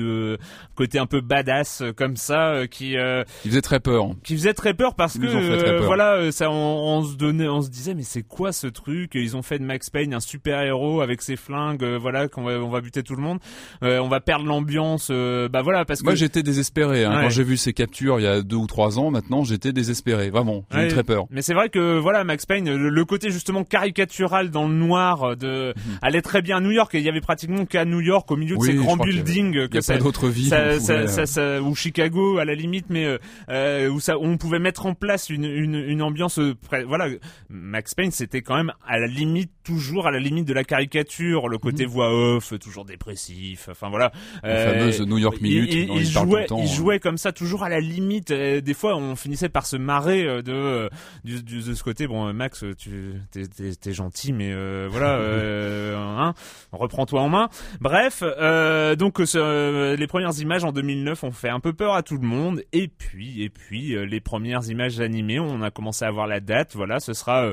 [0.74, 4.06] côté un peu badass comme ça, qui euh, Il faisait très peur.
[4.24, 5.86] qui faisait très peur parce Ils que euh, peur.
[5.86, 9.12] voilà ça on, on se donnait on se disait mais c'est quoi ce truc?
[9.14, 12.52] Ils ont fait de Max Payne un super héros avec ses flingues voilà qu'on va
[12.58, 13.38] on va buter tout le monde
[13.82, 17.16] on va perdre l'ambiance bah voilà parce Moi que j'étais désespéré hein.
[17.16, 17.22] Ouais.
[17.24, 19.10] quand j'ai vu ces captures il y a deux ou trois ans.
[19.10, 20.64] Maintenant j'étais désespéré, vraiment.
[20.70, 20.84] J'ai Ouais.
[20.86, 21.26] eu très peur.
[21.30, 25.34] Mais c'est vrai que voilà Max Payne, le, côté justement caricatural dans le noir euh,
[25.36, 28.30] de allait très bien à New York et il y avait pratiquement qu'à New York
[28.30, 28.66] au milieu de Mhm.
[28.66, 30.46] Ces grands avait- buildings que ça, pas d'autre vie.
[30.48, 31.26] ça, qu'on ça, pouvait, ça, euh,
[31.58, 33.18] ça- ou Chicago à la limite, mais euh,
[33.50, 36.38] euh, où ça, on pouvait mettre en place une, une, une ambiance.
[36.38, 36.54] euh,
[36.86, 37.08] voilà,
[37.48, 41.46] Max Payne, c'était quand même à la limite, toujours à la limite de la caricature,
[41.46, 43.68] le côté voix off, toujours dépressif.
[43.70, 44.10] Enfin voilà.
[44.42, 44.48] Mhm.
[44.48, 46.72] La fameuse New York Minute Il, jouait, temps, il hein.
[46.74, 48.30] jouait comme ça, toujours à la limite.
[48.30, 50.88] euh, des fois, on finissait par se marrer euh, de euh,
[51.24, 52.06] de ce côté.
[52.06, 56.32] Bon, euh, Max, tu t'es, gentil, mais euh, voilà, euh, hein,
[56.72, 57.50] reprends-toi en main.
[57.82, 62.02] Bref, euh, donc euh, les premières images en 2009 ont fait un peu peur à
[62.02, 62.62] tout le monde.
[62.72, 66.40] Et puis, et puis euh, les premières images animées, on a commencé à voir la
[66.40, 66.74] date.
[66.74, 67.52] Voilà, ce sera euh,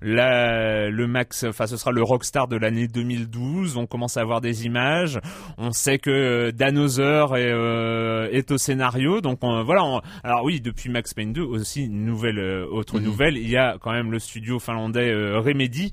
[0.00, 3.76] la, le max, enfin ce sera le Rockstar de l'année 2012.
[3.78, 5.18] On commence à avoir des images.
[5.58, 9.20] On sait que euh, Dan Hauser est, euh, est au scénario.
[9.22, 9.84] Donc on- voilà.
[9.84, 13.04] on- alors oui, depuis Max Payne 2 aussi une nouvelle, euh, autre Mhm.
[13.04, 13.36] nouvelle.
[13.38, 15.92] Il y a quand même le studio finlandais Remedy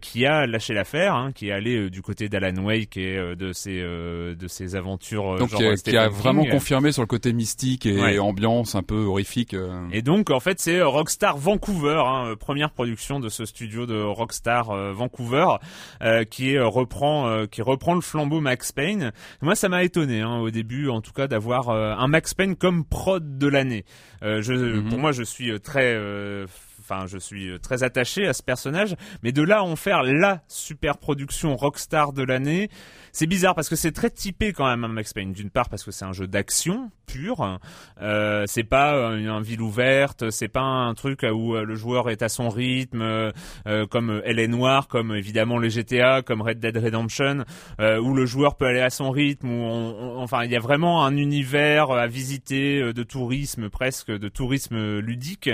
[0.00, 3.80] qui a lâché l'affaire, hein, qui est allé du côté d'Alan Wake et de ses
[3.80, 5.36] de ses aventures.
[5.38, 6.50] Donc genre qui a, vraiment King.
[6.52, 8.18] confirmé sur le côté mystique et Ouais.
[8.18, 9.54] ambiance un peu horrifique.
[9.92, 14.70] Et donc en fait c'est Rockstar Vancouver, hein, première production de ce studio de Rockstar
[14.92, 15.46] Vancouver,
[16.02, 19.12] euh, qui euh, reprend euh, qui reprend le flambeau Max Payne.
[19.42, 22.56] Moi ça m'a étonné hein, au début en tout cas d'avoir euh, un Max Payne
[22.56, 23.84] comme prod de l'année.
[24.22, 24.88] Euh, Mhm.
[24.88, 26.46] Pour moi je suis euh, très euh,
[26.90, 30.98] enfin, je suis très attaché à ce personnage, mais de là en faire la super
[30.98, 32.68] production rockstar de l'année,
[33.12, 35.32] c'est bizarre parce que c'est très typé quand même, hein, Max Payne.
[35.32, 37.58] D'une part parce que c'est un jeu d'action pur,
[38.00, 42.22] euh, c'est pas une, une, ville ouverte, c'est pas un truc où le joueur est
[42.22, 43.32] à son rythme, euh,
[43.90, 47.44] comme Elle est noire, comme évidemment les GTA, comme Red Dead Redemption,
[47.80, 51.16] euh, où le joueur peut aller à son rythme, enfin il y a vraiment un
[51.16, 55.50] univers à visiter de tourisme presque, de tourisme ludique.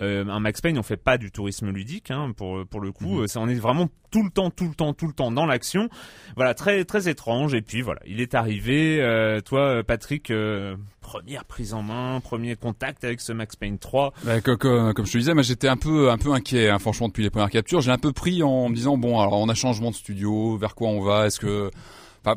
[0.00, 3.38] un Max Payne, on fait pas du tourisme ludique, hein, pour pour le coup, mm-hmm.
[3.38, 5.88] on est vraiment tout le temps, tout le temps, tout le temps dans l'action.
[6.36, 7.54] Voilà, très très étrange.
[7.54, 9.00] Et puis voilà, il est arrivé.
[9.00, 14.12] Euh, toi, Patrick, euh, première prise en main, premier contact avec ce Max Payne 3.
[14.24, 16.68] Bah, comme, comme, je te disais, moi j'étais un peu un peu inquiet.
[16.68, 19.34] Hein, franchement, depuis les premières captures, j'ai un peu pris en me disant bon, alors
[19.34, 21.26] on a changement de studio, vers quoi on va?
[21.26, 21.70] Est-ce que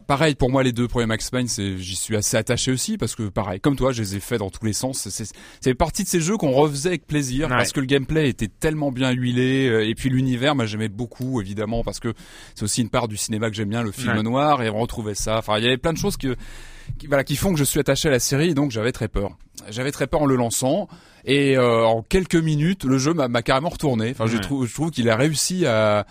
[0.07, 3.23] pareil pour moi les deux premiers Max Payne, j'y suis assez attaché aussi parce que
[3.23, 5.07] pareil comme toi, je les ai fait dans tous les sens.
[5.61, 8.91] C'est partie de ces jeux qu'on refaisait avec plaisir parce que le gameplay était tellement
[8.91, 12.13] bien huilé euh, et puis l'univers, moi j'aimais beaucoup évidemment parce que
[12.55, 15.15] c'est aussi une part du cinéma que j'aime bien, le film noir et on retrouvait
[15.15, 15.37] ça.
[15.37, 16.35] Enfin, il y avait plein de choses que
[16.97, 19.07] qui, voilà, qui font que je suis attaché à la série et donc j'avais très
[19.07, 19.37] peur.
[19.69, 20.87] J'avais très peur en le lançant
[21.25, 24.11] et euh, en quelques minutes le jeu m'a carrément retourné.
[24.11, 26.05] Enfin, je trouve, je trouve qu'il a réussi à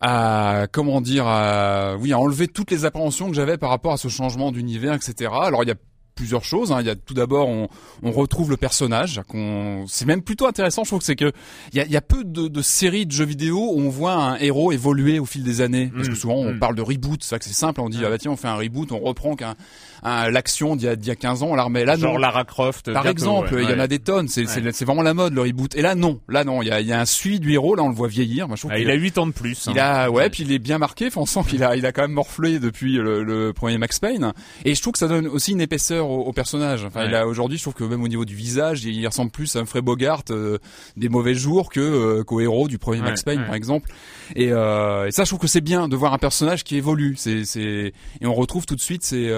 [0.00, 3.96] à comment dire à, oui à enlever toutes les appréhensions que j'avais par rapport à
[3.96, 5.76] ce changement d'univers etc alors il y a
[6.18, 6.72] plusieurs choses.
[6.72, 6.80] Hein.
[6.80, 7.68] Il y a tout d'abord, on,
[8.02, 9.22] on, retrouve le personnage.
[9.28, 10.82] Qu'on, c'est même plutôt intéressant.
[10.82, 11.32] Je trouve que c'est que
[11.72, 13.88] il y a, il y a peu de, de, séries de jeux vidéo où on
[13.88, 15.90] voit un héros évoluer au fil des années.
[15.94, 16.16] Parce que mmh.
[16.16, 16.58] souvent, on mmh.
[16.58, 17.22] parle de reboot.
[17.22, 17.80] C'est vrai que c'est simple.
[17.80, 19.54] On dit ah bah tiens, on fait un reboot, on reprend qu'un
[20.02, 21.84] l'action d'il y, a, d'il y a 15 ans, on la remet.
[21.84, 22.92] Là, Genre Lara Croft.
[22.92, 24.28] Par exemple, il y en a des tonnes.
[24.28, 25.74] C'est, c'est, vraiment la mode le reboot.
[25.74, 26.20] Et là, non.
[26.28, 26.62] Là, non.
[26.62, 27.74] Il y a, il y a un suivi du héros.
[27.74, 28.48] Là, on le voit vieillir.
[28.48, 29.68] Moi, je trouve ah, il a 8 ans de plus.
[29.70, 31.06] Il a, ouais, puis il est bien marqué.
[31.08, 33.98] Enfin, on sent qu'il a, il a quand même morflé depuis le, le, premier Max
[33.98, 34.32] Payne.
[34.64, 36.84] Et je trouve que ça donne aussi une épaisseur au, au personnage.
[36.84, 39.56] Enfin, il a aujourd'hui, je trouve que même au niveau du visage, il, ressemble plus
[39.56, 40.58] à un Fred Bogart euh,
[40.96, 43.90] des mauvais jours que euh, qu'au héros du premier Max Payne, par exemple.
[44.36, 47.14] Et, euh, et, ça, je trouve que c'est bien de voir un personnage qui évolue.
[47.16, 49.28] C'est, c'est et on retrouve tout de suite ses,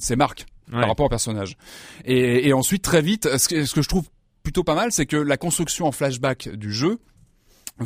[0.00, 1.56] ses marques par rapport au personnage.
[2.04, 4.08] Et, et ensuite, très vite, ce que, ce que je trouve
[4.42, 6.98] plutôt pas mal, c'est que la construction en flashback du jeu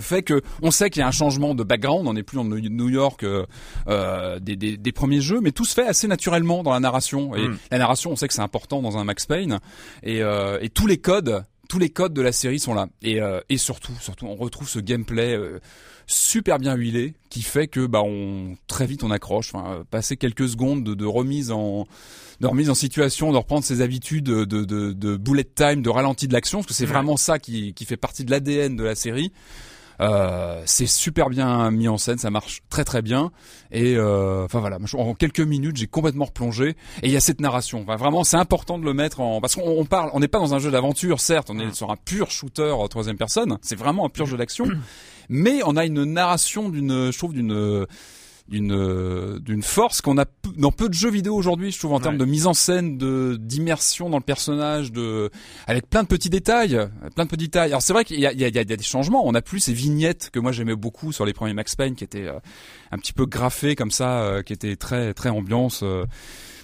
[0.00, 2.44] fait que on sait qu'il y a un changement de background, on n'est plus en
[2.44, 3.44] New York euh,
[3.88, 7.34] euh, des, des, des, premiers jeux, mais tout se fait assez naturellement dans la narration.
[7.34, 7.58] Et mm.
[7.70, 9.60] la narration, on sait que c'est important dans un Max Payne,
[10.02, 12.88] et, euh, et tous les codes, tous les codes de la série sont là.
[13.02, 15.38] Et, euh, et surtout, surtout, on retrouve ce gameplay
[16.12, 19.54] super bien huilé qui fait que bah on très vite on accroche.
[19.54, 21.86] Enfin, passer quelques secondes de, de remise en
[22.40, 26.26] de remise en situation, de reprendre ses habitudes de, de, de bullet time, de ralenti
[26.26, 28.96] de l'action, parce que c'est vraiment ça qui, qui fait partie de l'ADN de la
[28.96, 29.32] série.
[30.00, 33.30] Euh, c'est super bien mis en scène, ça marche très très bien.
[33.70, 36.70] Et euh, enfin voilà, en quelques minutes, j'ai complètement replongé.
[37.02, 37.82] Et il y a cette narration.
[37.82, 40.54] Enfin, vraiment, c'est important de le mettre en parce qu'on parle, on n'est pas dans
[40.54, 43.58] un jeu d'aventure, certes, on est sur un pur shooter troisième personne.
[43.62, 44.66] C'est vraiment un pur jeu d'action,
[45.28, 47.86] mais on a une narration d'une, je trouve d'une
[48.48, 50.24] d'une euh, d'une force qu'on a
[50.56, 53.36] dans peu de jeux vidéo aujourd'hui je trouve en termes de mise en scène de
[53.40, 55.30] d'immersion dans le personnage de
[55.66, 57.70] avec plein de petits détails plein de petits détails.
[57.70, 59.26] Alors c'est vrai qu'il y a, il y, a, il y a des changements.
[59.26, 62.04] On a plus ces vignettes que moi j'aimais beaucoup sur les premiers Max Payne qui
[62.04, 62.38] étaient euh,
[62.90, 65.84] un petit peu graffées comme ça euh, qui étaient très très ambiance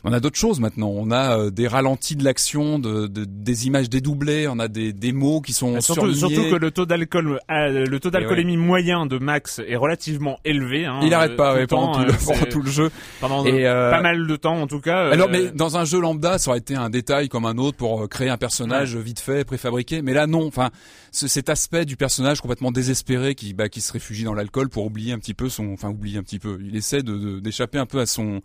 [0.05, 0.89] on a d'autres choses maintenant.
[0.89, 5.13] On a euh, des ralentis de l'action, de, des images dédoublées, on a des, des
[5.13, 9.19] mots qui sont surtout, surtout que le taux d'alcool, euh, le taux d'alcoolémie moyen de
[9.19, 10.87] Max est relativement élevé.
[10.87, 12.91] Hein, il n'arrête pas pendant, tout le, pendant, tout le, jeu.
[13.21, 15.11] Pendant et, pas mal de temps en tout cas.
[15.11, 18.09] Alors, mais dans un jeu lambda, ça aurait été un détail comme un autre pour
[18.09, 20.03] créer un personnage vite fait, préfabriqué.
[20.03, 20.47] Mais là, non.
[20.47, 20.71] Enfin,
[21.11, 25.13] cet aspect du personnage complètement désespéré qui, bah, qui se réfugie dans l'alcool pour oublier
[25.13, 26.59] un petit peu son, enfin oublier un petit peu.
[26.63, 28.41] Il essaie de d'échapper un peu à son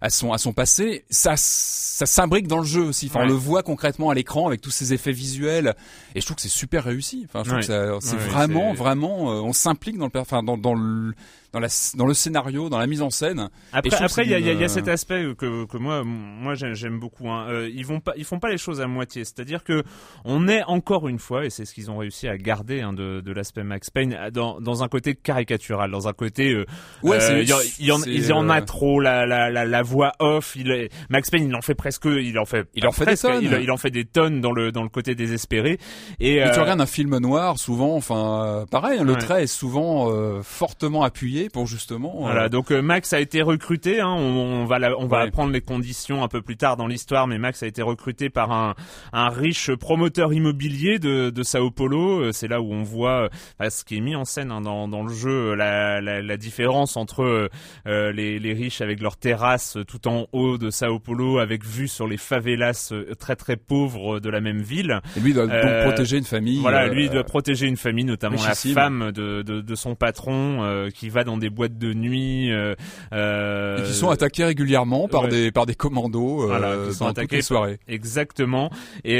[0.00, 3.06] à son à son passé, ça ça s'imbrique dans le jeu aussi.
[3.06, 5.74] Enfin, on le voit concrètement à l'écran avec tous ces effets visuels
[6.14, 7.26] et je trouve que c'est super réussi.
[7.26, 10.74] Enfin, je trouve que c'est vraiment vraiment euh, on s'implique dans le enfin dans dans
[10.74, 11.14] le
[11.56, 13.48] dans, la, dans le scénario, dans la mise en scène.
[13.72, 17.30] Après, après il y, y, a cet aspect que, que moi, moi j'aime beaucoup.
[17.30, 17.46] Hein.
[17.48, 19.24] Euh, ils vont pas, ils font pas les choses à moitié.
[19.24, 19.82] C'est-à-dire que
[20.26, 23.22] on est encore une fois, et c'est ce qu'ils ont réussi à garder hein, de,
[23.22, 26.52] de l'aspect Max Payne, dans, dans un côté caricatural, dans un côté.
[26.52, 26.66] Euh,
[27.02, 29.00] ouais, euh, il, y en, il y en a trop.
[29.00, 30.56] La, la, la, la, voix off.
[30.56, 33.16] Il est, Max Payne, il en fait presque, il en fait, il en fait des
[33.16, 33.42] tonnes.
[33.62, 35.78] Il, en fait des tonnes dans le dans le côté désespéré.
[36.20, 41.02] Et, tu regardes un film noir, souvent, enfin, pareil, hein, le trait est souvent fortement
[41.02, 42.14] appuyé pour justement.
[42.16, 44.00] Euh, voilà, donc euh, Max a été recruté.
[44.00, 47.38] Hein, on, va on va apprendre les conditions un peu plus tard dans l'histoire, mais
[47.38, 48.74] Max a été recruté par un,
[49.12, 52.20] un riche promoteur immobilier de, de Sao Paulo.
[52.20, 53.28] Euh, c'est là où on voit
[53.68, 56.96] ce qui est mis en scène hein, dans, dans le jeu, la, la, la différence
[56.96, 57.48] entre
[57.86, 62.06] les, les riches avec leurs terrasses tout en haut de Sao Paulo avec vue sur
[62.06, 65.00] les favelas très très pauvres de la même ville.
[65.16, 66.60] Et lui doit donc Euh, protéger une famille.
[66.60, 68.74] Voilà, lui doit protéger une famille, notamment richissime.
[68.74, 72.50] la femme de, de, de son patron qui va dans des boîtes de nuit.
[72.50, 72.74] euh,
[73.12, 75.28] euh, et qui sont attaqués régulièrement par ouais.
[75.28, 77.78] des par des commandos euh, Voilà, qui sont dans toutes attaqués les soirées.
[77.88, 78.70] Exactement.
[79.04, 79.18] Et,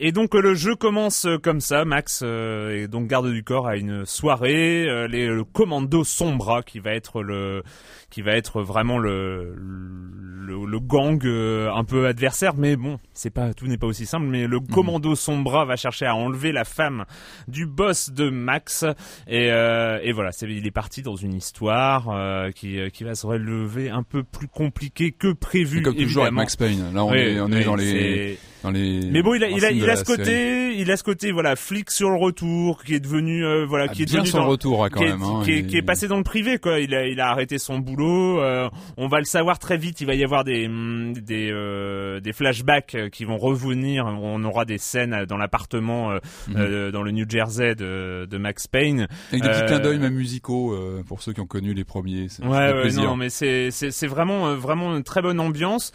[0.00, 1.84] et donc le jeu commence comme ça.
[1.84, 4.86] Max est donc garde du corps à une soirée.
[5.08, 7.62] les, le commando Sombra qui va être le
[8.10, 12.54] qui va être vraiment le le, le gang euh, un peu adversaire.
[12.56, 14.26] Mais bon, c'est pas tout n'est pas aussi simple.
[14.26, 17.04] Mais le commando Sombra va chercher à enlever la femme
[17.48, 18.84] du boss de Max.
[19.26, 23.14] Et, euh, et voilà, c'est, il est parti dans une histoire euh, qui qui va
[23.14, 25.78] se relever un peu plus compliquée que prévu.
[25.78, 26.40] Et comme toujours avec évidemment.
[26.42, 26.94] Max Payne.
[26.94, 29.00] Là on Oui, est on est oui, dans les dans les.
[29.10, 30.18] Mais bon, il a, il a, insignes il de a la ce série.
[30.18, 33.86] côté, il a ce côté, voilà, flic sur le retour, qui est devenu, euh, voilà,
[33.88, 35.22] Ah, qui est bien devenu sur le retour quand qui est, même.
[35.22, 36.78] hein, qui est- et- qui est passé dans le privé, quoi.
[36.80, 38.40] Il a, il a arrêté son boulot.
[38.40, 40.00] euh, on va le savoir très vite.
[40.00, 44.06] Il va y avoir des, des, euh, des flashbacks qui vont revenir.
[44.06, 46.12] On aura des scènes dans l'appartement
[46.48, 46.90] Mhm.
[46.92, 49.06] dans le New Jersey de, de Max Payne.
[49.30, 52.26] Avec des petits clins d'œil même musicaux pour ceux qui ont connu les premiers.
[52.42, 55.92] Ouais, ouais, non, mais c'est c'est vraiment vraiment une très bonne ambiance.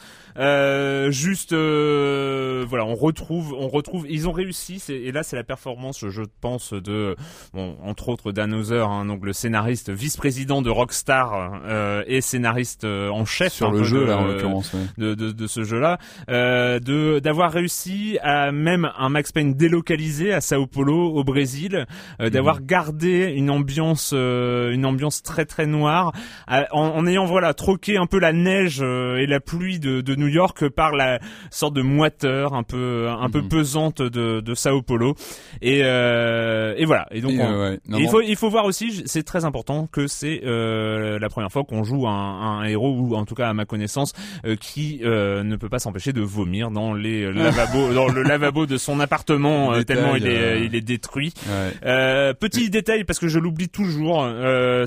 [1.09, 4.05] Juste, euh, voilà, on retrouve on retrouve.
[4.09, 4.81] Ils ont réussi.
[4.89, 7.15] Et là, c'est la performance, je pense, de
[7.53, 12.83] bon, entre autres Dan Hauser, hein, donc le scénariste vice-président de Rockstar euh, et scénariste
[12.83, 14.73] euh, en chef sur le jeu de- là en l'occurrence.
[14.73, 14.79] ouais.
[14.97, 15.97] de, de, de ce jeu-là,
[16.29, 21.85] euh, de d'avoir réussi à même un Max Payne délocalisé à Sao Paulo au Brésil,
[22.19, 22.65] d'avoir Mhm.
[22.65, 26.11] gardé une ambiance une ambiance très très noire,
[26.49, 30.27] en, en ayant voilà troqué un peu la neige et la pluie de, de New
[30.27, 31.19] York par la
[31.51, 33.47] sorte de moiteur un peu un peu Mhm.
[33.47, 35.15] pesante de, de Sao Paulo
[35.61, 37.79] et euh, et voilà et donc Et, on- ouais.
[37.87, 41.29] Non, et il faut il faut voir aussi c'est très important que c'est euh, la
[41.29, 44.11] première fois qu'on joue un, un héros ou en tout cas à ma connaissance
[44.45, 48.75] euh, qui ne peut pas s'empêcher de vomir dans les lavabos dans le lavabo de
[48.77, 51.33] son appartement Détail, tellement il est il est détruit.
[51.47, 52.33] Ouais.
[52.39, 54.27] Petit détail parce que je l'oublie toujours,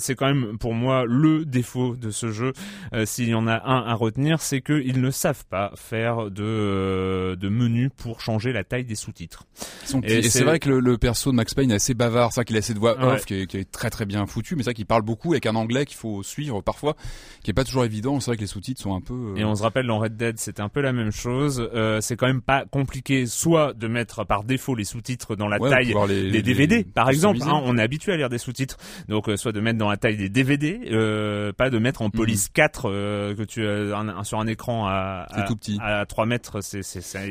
[0.00, 2.52] c'est quand même pour moi le défaut de ce jeu.
[3.04, 7.50] S'il y en a un à retenir, c'est qu'ils ne savent pas faire de de
[7.50, 9.44] menu pour changer la taille des sous-titres.
[10.02, 12.40] Et Et, c'est- vrai que le, le perso de Max Payne est assez bavard, c'est
[12.40, 13.14] vrai qu'il a cette voix Ouais.
[13.14, 15.32] off qui est, qui est très très bien foutue, mais c'est vrai qu'il parle beaucoup
[15.32, 16.96] avec un anglais qu'il faut suivre parfois,
[17.42, 18.18] qui est pas toujours évident.
[18.20, 19.14] C'est vrai que les sous-titres sont un peu.
[19.14, 21.68] euh, Et on se rappelle dans Red Dead, c'était un peu la même chose.
[21.74, 25.58] Euh, c'est quand même pas compliqué, soit de mettre par défaut les sous-titres dans la
[25.60, 27.40] ouais, taille les- des les- DVD, par exemple.
[27.42, 28.76] hein, on est habitué à lire des sous-titres,
[29.08, 30.80] donc euh, soit de mettre dans la taille des DVD,
[31.56, 34.86] pas de mettre en police 4 euh, que tu as un- un- sur un écran
[34.86, 35.78] à, tout petit.
[35.80, 36.60] à 3 mètres.
[36.62, 36.82] C'est-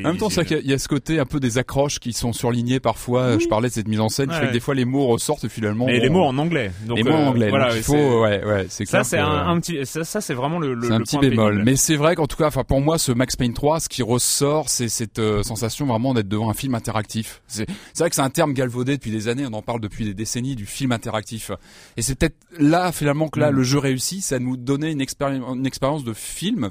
[0.06, 1.58] En même temps, c'est qu'il y a- il y a ce côté un peu des
[1.58, 3.38] accroches qui sont surlignés parfois.
[3.40, 4.48] Je parlais de cette mise en scène Ouais.
[4.48, 5.86] que des fois les mots ressortent finalement.
[5.86, 6.72] mais les mots en anglais.
[6.86, 7.50] Donc, les mots en euh, anglais.
[7.50, 10.22] Voilà, donc il c'est- faut, ouais, ouais, c'est Ça c'est un, un petit, ça, ça
[10.22, 11.66] c'est vraiment le, le C'est un le petit point bémol, pénible.
[11.70, 14.04] mais c'est vrai qu'en tout cas, enfin pour moi, ce Max Payne 3, ce qui
[14.04, 17.42] ressort, c'est cette euh, sensation vraiment d'être devant un film interactif.
[17.48, 17.66] C'est
[17.98, 20.56] vrai que c'est un terme galvaudé depuis des années, on en parle depuis des décennies
[20.56, 21.52] du film interactif.
[21.98, 23.56] Et c'est peut-être là finalement que là Mm.
[23.56, 26.70] le jeu réussit, ça nous donnait une, expéri- une expérience de film,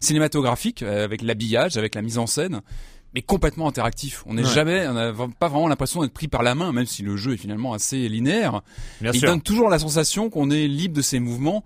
[0.00, 2.53] cinématographique, euh, avec l'habillage, avec la mise en scène.
[3.14, 4.24] Mais complètement interactif.
[4.26, 4.52] On n'est Ouais.
[4.52, 7.34] jamais, on n'a pas vraiment l'impression d'être pris par la main, même si le jeu
[7.34, 8.60] est finalement assez linéaire
[9.00, 9.28] Bien il sûr.
[9.28, 11.62] donne toujours la sensation qu'on est libre de ses mouvements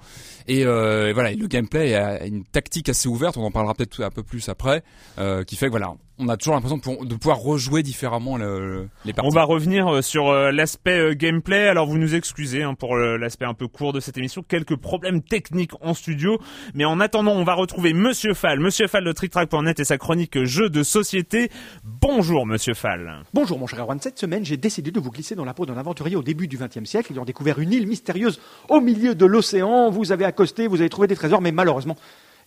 [0.46, 3.72] et, euh, et voilà et le gameplay a une tactique assez ouverte on en parlera
[3.74, 4.82] peut-être un peu plus après
[5.18, 8.36] euh, qui fait que voilà on a toujours l'impression de, pou- de pouvoir rejouer différemment
[8.36, 11.68] le- le- les parties On va revenir euh, sur euh, l'aspect euh, gameplay.
[11.68, 15.22] Alors vous nous excusez hein, pour l'aspect un peu court de cette émission, quelques problèmes
[15.22, 16.38] techniques en studio,
[16.74, 20.42] mais en attendant, on va retrouver Monsieur Fall, Monsieur Fall de TrickTrack.net et sa chronique
[20.44, 21.50] jeux de société.
[21.84, 23.22] Bonjour Monsieur Fall.
[23.34, 25.76] Bonjour mon cher Erwan, cette semaine j'ai décidé de vous glisser dans la peau d'un
[25.78, 29.90] aventurier au début du XXe siècle ayant découvert une île mystérieuse au milieu de l'océan.
[29.90, 31.96] Vous avez accosté, vous avez trouvé des trésors, mais malheureusement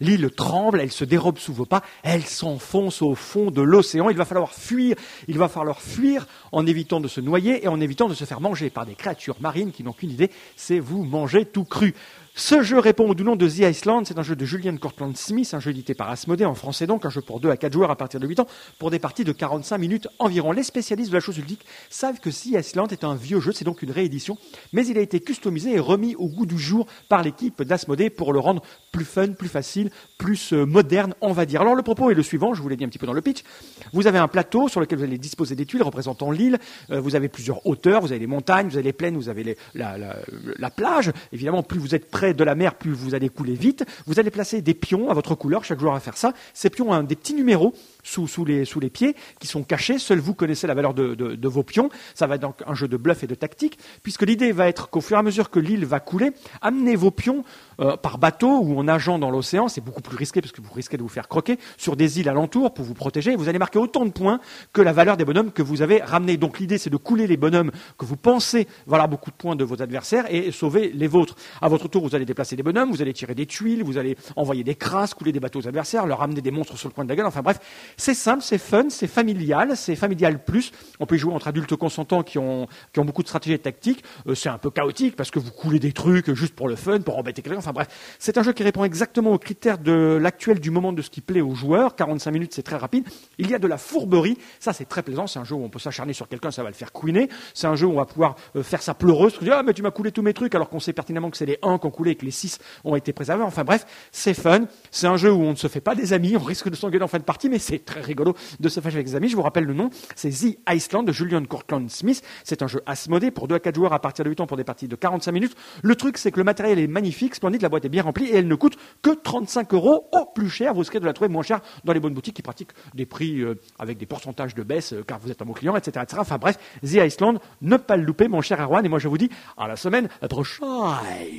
[0.01, 4.09] l'île tremble, elle se dérobe sous vos pas, elle s'enfonce au fond de l'océan.
[4.09, 4.97] Il va falloir fuir,
[5.29, 8.41] il va falloir fuir en évitant de se noyer et en évitant de se faire
[8.41, 11.93] manger par des créatures marines qui n'ont qu'une idée, c'est vous manger tout cru.
[12.33, 15.53] Ce jeu répond au nom de The Iceland, c'est un jeu de Julian Cortland Smith,
[15.53, 17.91] un jeu édité par Asmodée en français donc, un jeu pour 2 à 4 joueurs
[17.91, 18.47] à partir de 8 ans,
[18.79, 20.53] pour des parties de 45 minutes environ.
[20.53, 23.65] Les spécialistes de la chose ludique savent que The Iceland est un vieux jeu, c'est
[23.65, 24.37] donc une réédition,
[24.71, 28.31] mais il a été customisé et remis au goût du jour par l'équipe d'Asmodée pour
[28.31, 28.61] le rendre
[28.93, 31.59] plus fun, plus facile, plus euh, moderne, on va dire.
[31.61, 33.21] Alors le propos est le suivant, je vous l'ai dit un petit peu dans le
[33.21, 33.43] pitch.
[33.91, 36.59] Vous avez un plateau sur lequel vous allez disposer des tuiles représentant l'île,
[36.91, 39.57] Euh, vous avez plusieurs hauteurs, vous avez les montagnes, vous avez les plaines, vous avez
[39.75, 40.15] la, la-
[40.57, 41.11] la plage.
[41.33, 43.83] Évidemment, plus vous êtes de la mer, plus vous allez couler vite.
[44.05, 46.33] Vous allez placer des pions à votre couleur, chaque joueur va faire ça.
[46.53, 49.99] Ces pions ont des petits numéros sous, sous, les, sous les pieds, qui sont cachés.
[49.99, 51.89] Seul vous connaissez la valeur de, de, de vos pions.
[52.15, 54.89] Ça va être donc un jeu de bluff et de tactique, puisque l'idée va être
[54.89, 56.31] qu'au fur et à mesure que l'île va couler,
[56.61, 57.43] amenez vos pions
[57.79, 59.67] euh, par bateau ou en nageant dans l'océan.
[59.67, 62.29] C'est beaucoup plus risqué parce que vous risquez de vous faire croquer sur des îles
[62.29, 63.33] alentours pour vous protéger.
[63.33, 64.39] Et vous allez marquer autant de points
[64.73, 66.37] que la valeur des bonhommes que vous avez ramenés.
[66.37, 69.63] Donc l'idée, c'est de couler les bonhommes que vous pensez valoir beaucoup de points de
[69.63, 71.35] vos adversaires et sauver les vôtres.
[71.61, 74.17] À votre tour, vous allez déplacer des bonhommes, vous allez tirer des tuiles, vous allez
[74.35, 77.03] envoyer des crasses, couler des bateaux aux adversaires, leur amener des monstres sur le coin
[77.03, 77.25] de la gueule.
[77.25, 77.59] Enfin bref,
[77.97, 80.71] c'est simple, c'est fun, c'est familial, c'est familial plus.
[80.99, 83.57] On peut y jouer entre adultes consentants qui ont, qui ont beaucoup de stratégies et
[83.57, 84.03] de tactiques.
[84.27, 86.99] Euh, c'est un peu chaotique parce que vous coulez des trucs juste pour le fun,
[87.01, 87.59] pour embêter quelqu'un.
[87.59, 87.87] Enfin bref,
[88.19, 91.21] c'est un jeu qui répond exactement aux critères de l'actuel du moment de ce qui
[91.21, 91.95] plaît aux joueurs.
[91.95, 93.07] 45 minutes, c'est très rapide.
[93.37, 94.37] Il y a de la fourberie.
[94.59, 95.27] Ça, c'est très plaisant.
[95.27, 97.29] C'est un jeu où on peut s'acharner sur quelqu'un, ça va le faire couiner.
[97.53, 99.37] C'est un jeu où on va pouvoir euh, faire sa pleureuse.
[99.41, 101.45] Dire, ah, mais tu m'as coulé tous mes trucs alors qu'on sait pertinemment que c'est
[101.45, 103.43] les 1 qui ont coulé et que les 6 ont été préservés.
[103.43, 104.61] Enfin bref, c'est fun.
[104.91, 106.35] C'est un jeu où on ne se fait pas des amis.
[106.37, 108.95] On risque de s'engueuler en fin de partie, mais c'est très rigolo de se fâcher
[108.95, 109.29] avec des amis.
[109.29, 109.89] Je vous rappelle le nom.
[110.15, 112.21] C'est The Iceland de Julian Courtland Smith.
[112.43, 114.57] C'est un jeu asmodé pour 2 à 4 joueurs à partir de 8 ans pour
[114.57, 115.55] des parties de 45 minutes.
[115.81, 118.37] Le truc, c'est que le matériel est magnifique, splendide, la boîte est bien remplie et
[118.37, 120.73] elle ne coûte que 35 euros au plus cher.
[120.73, 123.41] Vous risquez de la trouver moins chère dans les bonnes boutiques qui pratiquent des prix
[123.41, 126.17] euh, avec des pourcentages de baisse euh, car vous êtes un bon client, etc., etc.
[126.21, 128.85] Enfin bref, The Iceland, ne pas le louper, mon cher Erwan.
[128.85, 130.67] Et moi, je vous dis à la semaine prochaine.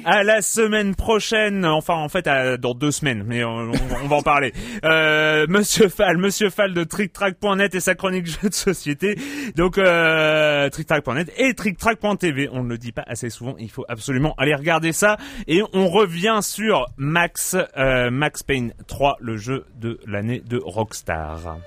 [0.05, 2.29] À la semaine prochaine, enfin en fait
[2.61, 3.71] dans deux semaines, mais on
[4.09, 4.53] va en parler.
[4.85, 9.17] Euh, Monsieur Fall, Monsieur Fall de TrickTrack.net et sa chronique jeux de société.
[9.57, 12.49] Donc euh, TrickTrack.net et TrickTrack.tv.
[12.53, 15.17] On ne le dit pas assez souvent, il faut absolument aller regarder ça.
[15.47, 21.59] Et on revient sur Max, euh, Max Payne 3, le jeu de l'année de Rockstar.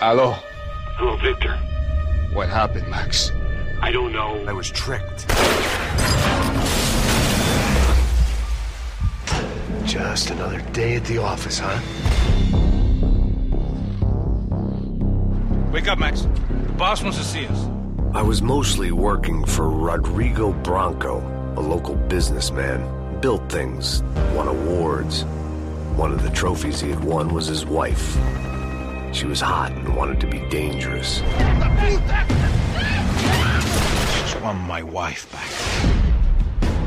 [0.00, 0.34] Hello.
[1.00, 1.56] Oh, Victor.
[2.34, 3.32] What happened, Max?
[3.82, 4.44] I don't know.
[4.46, 5.26] I was tricked.
[9.86, 12.75] Just another day at the office, huh?
[15.72, 16.22] Wake up, Max.
[16.22, 17.66] The boss wants to see us.
[18.14, 21.18] I was mostly working for Rodrigo Bronco,
[21.56, 23.20] a local businessman.
[23.20, 24.02] Built things,
[24.34, 25.24] won awards.
[25.96, 28.16] One of the trophies he had won was his wife.
[29.12, 31.20] She was hot and wanted to be dangerous.
[34.20, 36.05] Just want my wife back.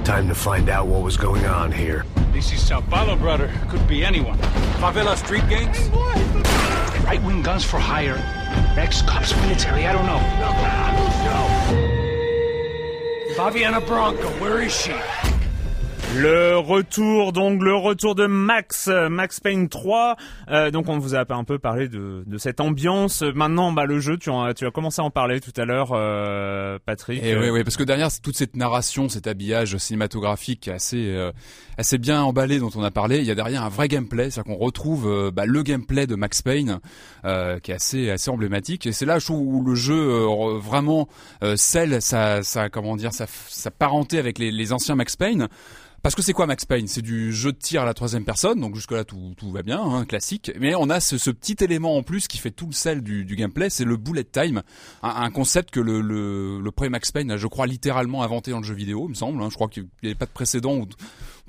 [0.10, 2.04] Time to find out what was going on here.
[2.34, 3.48] This is Sao Paulo, brother.
[3.70, 4.40] Could be anyone.
[4.80, 5.88] Favela street gangs?
[7.06, 8.18] Right wing guns for hire.
[8.76, 10.18] Ex cops, military, I don't know.
[13.36, 14.94] Fabiana Bronco, where is she?
[16.16, 20.16] Le retour, donc le retour de Max, euh, Max Payne 3.
[20.50, 23.22] Euh, donc on vous a un peu parlé de, de cette ambiance.
[23.22, 25.92] Maintenant, bah le jeu, tu, en, tu as commencé à en parler tout à l'heure,
[25.94, 27.24] euh, Patrick.
[27.24, 31.32] Et oui, oui, parce que derrière toute cette narration, cet habillage cinématographique assez, euh,
[31.78, 34.52] assez bien emballé dont on a parlé, il y a derrière un vrai gameplay, c'est-à-dire
[34.52, 36.80] qu'on retrouve euh, bah, le gameplay de Max Payne,
[37.24, 38.88] qui est assez, assez emblématique.
[38.88, 40.26] Et c'est là je où le jeu
[40.58, 41.08] vraiment
[41.56, 45.50] scelle sa, sa, comment dire, sa, sa parenté avec les, les anciens Max Payne.
[46.02, 46.88] Parce que c'est quoi Max Payne?
[46.88, 49.64] C'est du jeu de tir à la troisième personne, donc jusque là tout, tout va
[49.64, 50.52] bien, hein, classique.
[50.60, 53.26] Mais on a ce, ce petit élément en plus qui fait tout le sel du,
[53.26, 54.62] du gameplay, c'est le bullet time,
[55.04, 58.52] un, un concept que le, le, le premier Max Payne a, je crois, littéralement inventé
[58.52, 59.42] dans le jeu vidéo, il me semble.
[59.44, 59.48] hein.
[59.50, 60.86] Je crois qu'il n'y avait pas de précédent ou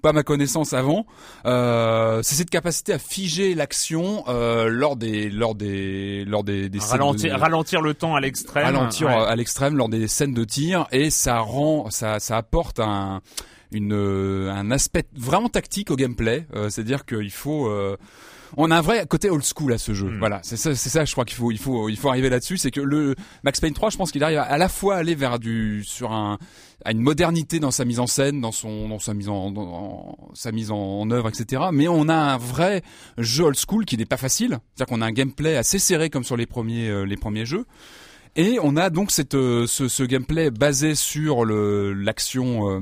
[0.03, 1.05] pas ma connaissance avant.
[1.45, 6.81] Euh, c'est cette capacité à figer l'action euh, lors des lors des lors des, des
[6.81, 8.65] scènes de- ralentir, ralentir le temps à l'extrême.
[8.65, 9.15] ralentir Ouais.
[9.15, 13.21] à l'extrême lors des scènes de tir et ça rend ça ça apporte un
[13.73, 17.97] une euh, un aspect vraiment tactique au gameplay euh, c'est à dire qu'il faut euh,
[18.57, 20.09] on a un vrai côté old school à ce jeu.
[20.09, 20.19] Mm.
[20.19, 21.05] Voilà, c'est ça, c'est ça.
[21.05, 22.57] Je crois qu'il faut, il faut, il faut arriver là-dessus.
[22.57, 23.15] C'est que le
[23.45, 26.11] Max Payne 3, je pense qu'il arrive à, à la fois aller vers du, sur
[26.13, 26.37] un,
[26.85, 30.19] à une modernité dans sa mise en scène, dans son, dans sa mise en, dans-
[30.35, 31.63] sa mise en, en œuvre, etc.
[31.73, 32.83] Mais on a un vrai
[33.19, 34.59] jeu old school qui n'est pas facile.
[34.75, 37.67] C'est-à-dire qu'on a un gameplay assez serré comme sur les premiers, euh, les premiers jeux.
[38.35, 42.81] Et on a donc cette, euh, ce, ce gameplay basé sur le, l'action euh,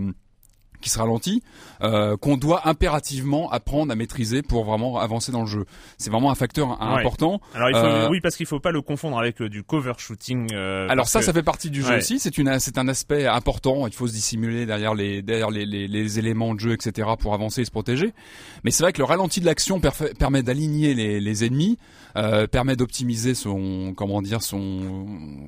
[0.80, 1.42] qui se ralentit,
[1.82, 5.64] euh, qu'on doit impérativement apprendre à maîtriser pour vraiment avancer dans le jeu.
[5.98, 6.76] C'est vraiment un facteur Ouais.
[7.00, 7.40] important.
[7.54, 9.92] Alors il faut, Euh, oui, parce qu'il faut pas le confondre avec euh, du cover
[9.98, 10.52] shooting.
[10.54, 11.96] Alors ça, que- ça fait partie du jeu Ouais.
[11.98, 12.18] aussi.
[12.18, 13.86] C'est une, c'est un aspect important.
[13.86, 17.08] Il faut se dissimuler derrière les, derrière les, les, les éléments de jeu, etc.
[17.18, 18.12] pour avancer et se protéger.
[18.64, 19.80] Mais c'est vrai que le ralenti de l'action
[20.18, 21.78] permet d'aligner les, les ennemis,
[22.50, 25.06] permet d'optimiser son, comment dire, son,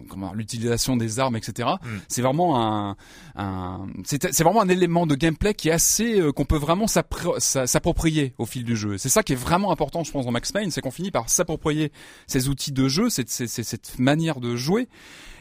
[0.08, 1.68] comment, l'utilisation des armes, etc.
[1.82, 1.86] Mm.
[2.08, 2.96] C'est vraiment un,
[3.36, 6.86] un c'est, c'est vraiment un élément de gameplay qui est assez euh, qu'on peut vraiment
[6.86, 8.98] s'appro- s'a- s'approprier au fil du jeu.
[8.98, 11.30] C'est ça qui est vraiment important, je pense, dans Max Payne, c'est qu'on finit par
[11.30, 11.92] s'approprier
[12.26, 14.88] ces outils de jeu, cette, cette- cette manière de jouer,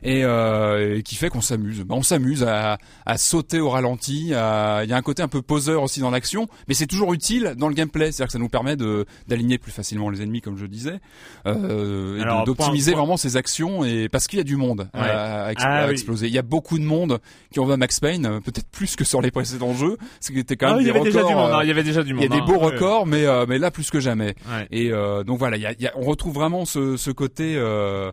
[0.03, 1.81] et, euh, et qui fait qu'on s'amuse.
[1.83, 4.33] Ben, on s'amuse à, à sauter au ralenti.
[4.33, 7.13] à- Il y a un côté un peu poseur aussi dans l'action, mais c'est toujours
[7.13, 8.11] utile dans le gameplay.
[8.11, 8.75] C'est-à-dire que ça nous permet
[9.27, 10.99] d'aligner plus facilement les ennemis, comme je disais,
[11.45, 13.83] euh, d'optimiser vraiment ses actions.
[13.83, 14.99] Et parce qu'il y a du monde Ouais.
[15.01, 15.91] à, à Ah à oui.
[15.93, 16.27] exploser.
[16.27, 17.19] Il y a beaucoup de monde
[17.51, 19.97] qui en va Max Payne, euh, peut-être plus que sur les précédents jeux.
[20.19, 21.51] C'était quand Ah, même il y avait déjà du records, monde.
[21.51, 22.23] euh, hein, Il y avait déjà du il monde.
[22.23, 22.65] y a des hein, beaux ouais.
[22.73, 24.35] records, mais euh, mais là plus que jamais.
[24.49, 24.67] Ouais.
[24.71, 27.11] Et euh, donc voilà, il y a, il y a- on retrouve vraiment ce, ce
[27.11, 28.11] côté, euh,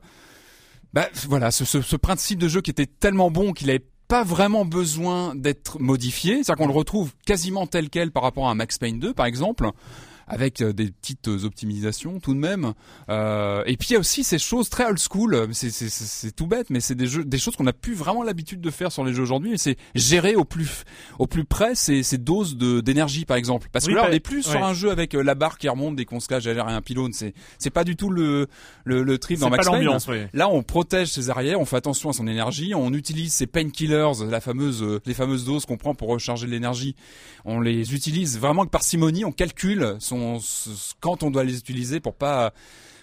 [0.96, 4.24] bah voilà, ce, ce, ce principe de jeu qui était tellement bon qu'il avait pas
[4.24, 8.78] vraiment besoin d'être modifié, c'est-à-dire qu'on le retrouve quasiment tel quel par rapport à Max
[8.78, 9.68] Payne 2 par exemple.
[10.28, 12.72] Avec euh, des petites euh, optimisations tout de même.
[13.08, 15.48] Euh, et puis il y a aussi ces choses très old school.
[15.52, 18.70] C'est tout bête, mais c'est des jeux, des choses qu'on a plus vraiment l'habitude de
[18.70, 19.52] faire sur les jeux aujourd'hui.
[19.52, 20.82] Et c'est gérer au plus
[21.18, 23.68] au plus près ces, ces doses d'énergie par exemple.
[23.72, 25.58] Parce Oui, que là bah, on n'est plus sur un jeu avec euh, la barre
[25.58, 27.12] qui remonte dès qu'on se cache derrière un pylône.
[27.12, 28.48] C'est c'est pas du tout le
[28.84, 29.88] le, le trip dans Max Payne.
[30.08, 30.18] oui.
[30.32, 34.10] Là, on protège ses arrières, on fait attention à son énergie, on utilise ses painkillers,
[34.28, 36.96] la fameuse, les fameuses doses qu'on prend pour recharger l'énergie.
[37.44, 40.15] On les utilise vraiment avec parcimonie, on calcule son,
[41.00, 42.52] quand on doit les utiliser pour pas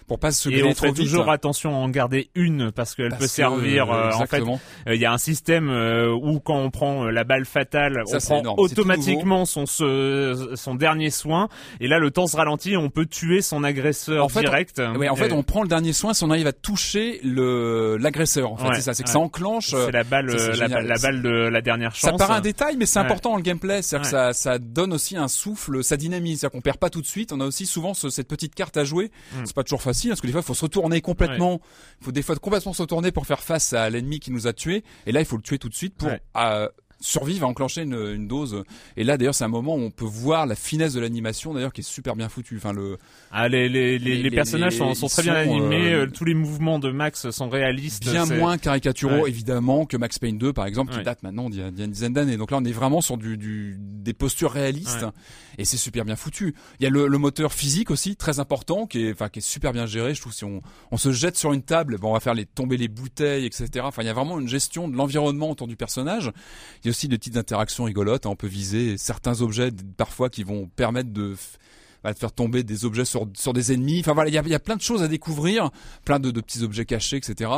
[0.06, 1.04] pour pas se Et griller on trop fait vite.
[1.06, 3.90] toujours attention à en garder une parce qu'elle Parce peut que, servir.
[3.90, 7.10] euh, en fait, euh, il y a un système euh, où quand on prend euh,
[7.10, 8.58] la balle fatale, Ça, on prend énorme.
[8.60, 11.48] Automatiquement son ce- son dernier soin.
[11.80, 14.80] Et là, le temps se ralentit, on peut tuer son agresseur En fait, direct.
[14.98, 18.52] Ouais, en fait, on prend le dernier soin si on arrive à toucher le l'agresseur.
[18.52, 19.12] En fait, Ouais, c'est ça, c'est que ouais.
[19.14, 19.68] ça enclenche.
[19.70, 22.10] c'est la balle, ça, la, la balle de la dernière chance.
[22.10, 23.82] Ça paraît un détail, mais c'est important dans le gameplay.
[23.82, 26.40] C'est-à-dire que ça, ça donne aussi un souffle, ça dynamise.
[26.40, 27.32] C'est-à-dire qu'on perd pas tout de suite.
[27.32, 29.10] On a aussi souvent ce- cette petite carte à jouer.
[29.32, 29.42] Mm.
[29.44, 31.60] C'est pas toujours facile parce que des fois, il faut se retourner complètement.
[32.00, 34.52] Il faut des fois complètement se retourner pour faire face à l'ennemi qui nous a
[34.52, 34.84] tués.
[35.06, 36.20] Et là, il faut le tuer tout de suite pour Ouais.
[36.36, 36.68] euh,
[37.04, 38.64] survivre à enclencher une, une dose.
[38.96, 41.72] Et là, d'ailleurs, c'est un moment où on peut voir la finesse de l'animation, d'ailleurs,
[41.72, 42.56] qui est super bien foutue.
[42.56, 42.96] Enfin, le
[43.30, 45.92] Ah, les, les, les, personnages sont, sont très bien sont, animés.
[45.92, 48.02] euh, euh, tous les mouvements de Max sont réalistes.
[48.02, 49.28] bien moins caricaturaux Ouais.
[49.28, 51.82] évidemment que Max Payne 2 par exemple qui date maintenant d'il y, a- d'il y
[51.82, 55.02] a une dizaine d'années donc là on est vraiment sur du, du des postures réalistes
[55.02, 55.08] Ouais.
[55.58, 58.86] et c'est super bien foutu il y a le, le moteur physique aussi très important
[58.86, 61.36] qui est enfin qui est super bien géré je trouve si on, on se jette
[61.36, 64.10] sur une table bon, on va faire les tomber les bouteilles etc enfin il y
[64.10, 66.30] a vraiment une gestion de l'environnement autour du personnage
[66.82, 68.30] il y a aussi des petites interactions rigolotes hein.
[68.30, 71.34] on peut viser certains objets parfois qui vont permettre de
[72.04, 74.00] bah, de faire tomber des objets sur, sur des ennemis.
[74.00, 75.70] Enfin voilà, il y a, y plein de choses à découvrir,
[76.04, 77.50] plein de, de petits objets cachés, etc.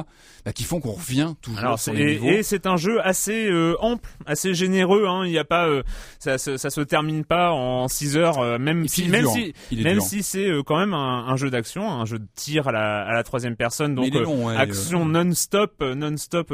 [0.45, 2.27] bah, qui font qu'on revient toujours Alors, sur les et, niveaux.
[2.29, 5.07] et c'est un jeu assez euh, ample, assez généreux.
[5.09, 5.27] Hein.
[5.27, 5.83] N'y a pas, euh,
[6.21, 10.01] ça, ça se termine pas en 6 heures, euh, même si, même si, est même
[10.01, 13.13] si c'est quand même un, un jeu d'action, un jeu de tir à la, à
[13.15, 13.97] la troisième personne.
[13.97, 16.53] Donc long, ouais, action non-stop, non-stop.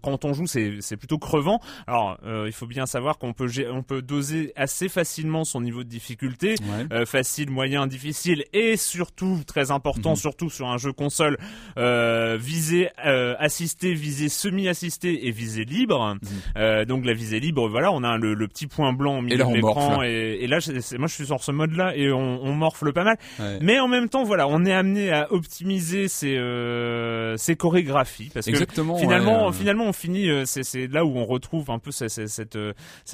[0.00, 1.60] quand on joue, c'est plutôt crevant.
[1.88, 5.88] Alors, il faut bien savoir qu'on peut, on peut doser assez facilement son niveau de
[5.88, 6.54] difficulté.
[6.62, 7.04] Ouais.
[7.16, 10.16] Euh, facile, moyen, difficile et surtout très important, Mhm.
[10.16, 11.38] surtout sur un jeu console,
[11.78, 16.16] euh, visée euh, assistée, visée semi-assistée et visée libre.
[16.56, 19.38] Euh, donc la visée libre, voilà, on a le, le petit point blanc au milieu
[19.38, 20.58] là, de l'écran et, et là,
[20.98, 23.16] moi je suis sur ce mode-là et on, on morfle pas mal.
[23.38, 23.58] Ouais.
[23.62, 28.46] Mais en même temps, voilà, on est amené à optimiser ses, euh, ses chorégraphies parce
[28.46, 28.96] que Exactement.
[28.98, 30.28] finalement, ouais, euh, finalement, on finit.
[30.28, 32.72] euh, c'est là où on retrouve un peu cette cette, euh,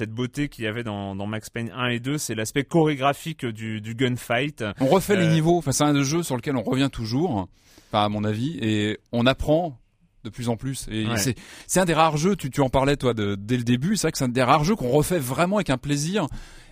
[0.09, 2.17] beauté qu'il y avait dans, dans Max Payne 1 et 2.
[2.17, 4.63] C'est l'aspect chorégraphique du, du gunfight.
[4.79, 5.57] on refait les euh, niveaux.
[5.57, 7.47] Enfin, c'est un jeu sur lequel on revient toujours.
[7.91, 9.77] Enfin, à mon avis, et on apprend
[10.23, 10.87] de plus en plus.
[10.89, 11.17] Et Ouais.
[11.17, 11.35] c'est
[11.67, 12.35] c'est un des rares jeux.
[12.35, 13.95] Tu tu en parlais toi de, dès le début.
[13.97, 16.27] C'est vrai que c'est un des rares jeux qu'on refait vraiment avec un plaisir.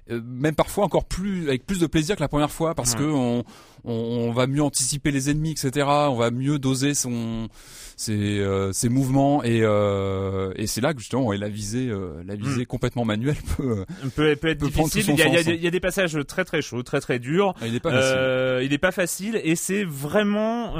[0.09, 2.99] Euh, même parfois encore plus avec plus de plaisir que la première fois parce Ouais.
[2.99, 3.43] que on,
[3.83, 7.47] on, on va mieux anticiper les ennemis etc on va mieux doser son
[7.97, 11.91] ses, euh, ses mouvements et euh, et c'est là que justement ouais, la visée
[12.25, 13.85] la visée complètement manuelle peut
[14.15, 15.03] peut, peut être peut difficile.
[15.09, 15.45] Il y, a, il y a sens.
[15.45, 17.53] des- il y a des passages très très chauds, très très durs.
[17.63, 18.65] il est pas facile.
[18.65, 20.73] Il est pas facile et c'est vraiment,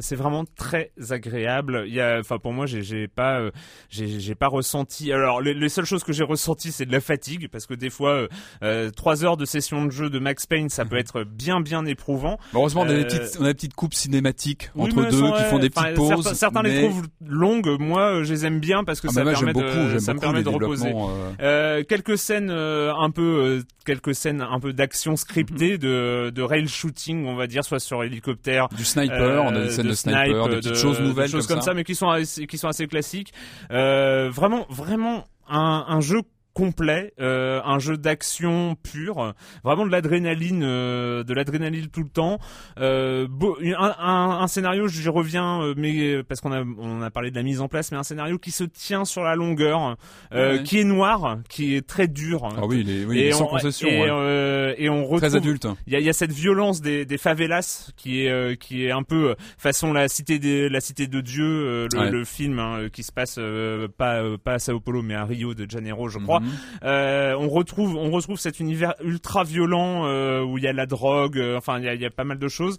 [0.00, 1.84] c'est vraiment très agréable.
[1.88, 3.40] Il y a, enfin pour moi, j'ai, pas,
[3.90, 5.12] j'ai, j'ai pas ressenti.
[5.12, 7.90] Alors les, les seules choses que j'ai ressenties, c'est de la fatigue parce que des
[7.90, 8.27] fois,
[8.62, 11.00] euh, euh, trois heures de session de jeu de Max Payne, ça peut Mhm.
[11.00, 12.38] être bien bien éprouvant.
[12.52, 15.04] Bon, heureusement, on a, des Euh, petites, on a des petites coupes cinématiques Oui, entre
[15.10, 16.08] deux sont, qui font des petites pauses.
[16.22, 16.70] Certains, certains mais...
[16.82, 17.76] les trouvent longues.
[17.80, 19.98] Moi, euh, je les aime bien parce que Ah, ça bah, moi, permet beaucoup, de,
[19.98, 20.92] ça me permet de reposer.
[21.88, 25.78] quelques scènes un peu quelques scènes un peu d'action scriptée Mhm.
[25.78, 29.70] de de rail shooting on va dire soit sur hélicoptère Du sniper, on a des
[29.70, 31.72] scènes de, snipe, sniper, des petites de- choses nouvelles des choses comme, ça.
[31.74, 33.32] mais qui sont assez, qui sont assez classiques
[33.70, 36.20] euh, vraiment vraiment un, un jeu
[36.62, 39.32] complet, euh, un jeu d'action pur,
[39.62, 42.40] vraiment de l'adrénaline, euh, de l'adrénaline tout le temps.
[42.80, 47.10] Euh, beau- un, un- un scénario, j'y reviens, euh, mais parce qu'on a on a
[47.10, 49.96] parlé de la mise en place, mais un scénario qui se tient sur la longueur,
[50.34, 50.62] euh, Ouais.
[50.64, 52.48] qui est noir, qui est très dur.
[52.56, 53.86] Ah oui, il est, oui, il et est sans on, concession.
[53.88, 54.08] et, ouais.
[54.10, 55.68] euh, et on retrouve Très adulte.
[55.86, 58.90] il y a, y a cette violence des, des favelas qui est euh, qui est
[58.90, 62.10] un peu façon la cité des la cité de Dieu euh, le, Ouais.
[62.10, 65.54] le film hein, qui se passe euh, pas pas à Sao Paulo mais à Rio
[65.54, 66.40] de Janeiro je crois.
[66.40, 66.47] Mhm.
[66.84, 70.86] Euh, on retrouve on retrouve cet univers ultra violent euh, où il y a la
[70.86, 72.76] drogue euh, enfin il y a, y a pas mal de choses.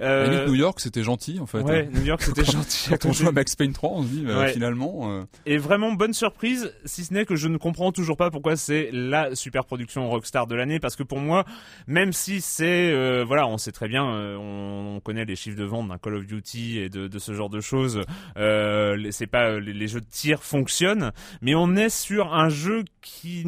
[0.00, 1.60] Euh, New York, c'était gentil en fait.
[1.60, 2.90] ouais New York c'était gentil.
[3.00, 4.52] Quand on joue à Max Payne 3, on se dit bah, Ouais.
[4.52, 5.10] finalement.
[5.12, 8.56] euh, Et vraiment bonne surprise, si ce n'est que je ne comprends toujours pas pourquoi
[8.56, 11.44] c'est la super production Rockstar de l'année, parce que pour moi,
[11.86, 15.58] même si c'est, euh, voilà, on sait très bien, euh, on, on connaît les chiffres
[15.58, 18.02] de vente d'un Call of Duty et de, de ce genre de choses,
[18.38, 21.12] euh, c'est pas les, les jeux de tir fonctionnent,
[21.42, 23.44] mais on est sur un jeu qui,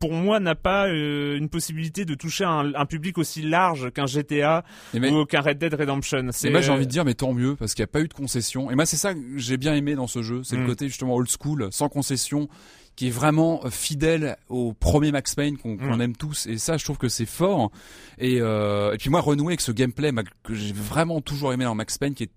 [0.00, 4.06] pour moi, n'a pas euh, une possibilité de toucher un, un public aussi large qu'un
[4.06, 6.28] GTA mais- ou qu'un Red Dead Redemption.
[6.28, 7.92] Et C'est moi j'ai envie euh, de dire mais tant mieux parce qu'il n'y a
[7.92, 8.70] pas eu de concession.
[8.70, 10.60] Et moi c'est ça que j'ai bien aimé dans ce jeu, c'est Mm.
[10.62, 12.48] le côté justement old school, sans concession,
[12.96, 16.00] qui est vraiment fidèle au premier Max Payne qu'on Mm.
[16.00, 16.46] aime tous.
[16.46, 17.70] Et ça je trouve que c'est fort.
[18.18, 20.10] Et, euh, et puis moi renouer avec ce gameplay
[20.42, 22.30] que j'ai vraiment toujours aimé dans Max Payne, qui est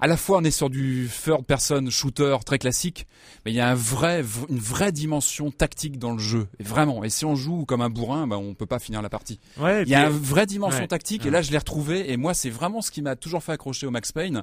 [0.00, 3.06] à la fois on est sur du third person shooter très classique,
[3.44, 6.46] mais il y a un vrai, v- une vraie dimension tactique dans le jeu.
[6.58, 7.04] Vraiment.
[7.04, 9.40] Et si on joue comme un bourrin, bah, on peut pas finir la partie.
[9.58, 10.86] ouais, Il y a puis- une vraie dimension Ouais.
[10.88, 13.52] tactique et là je l'ai retrouvé et moi c'est vraiment ce qui m'a toujours fait
[13.52, 14.42] accrocher au Max Payne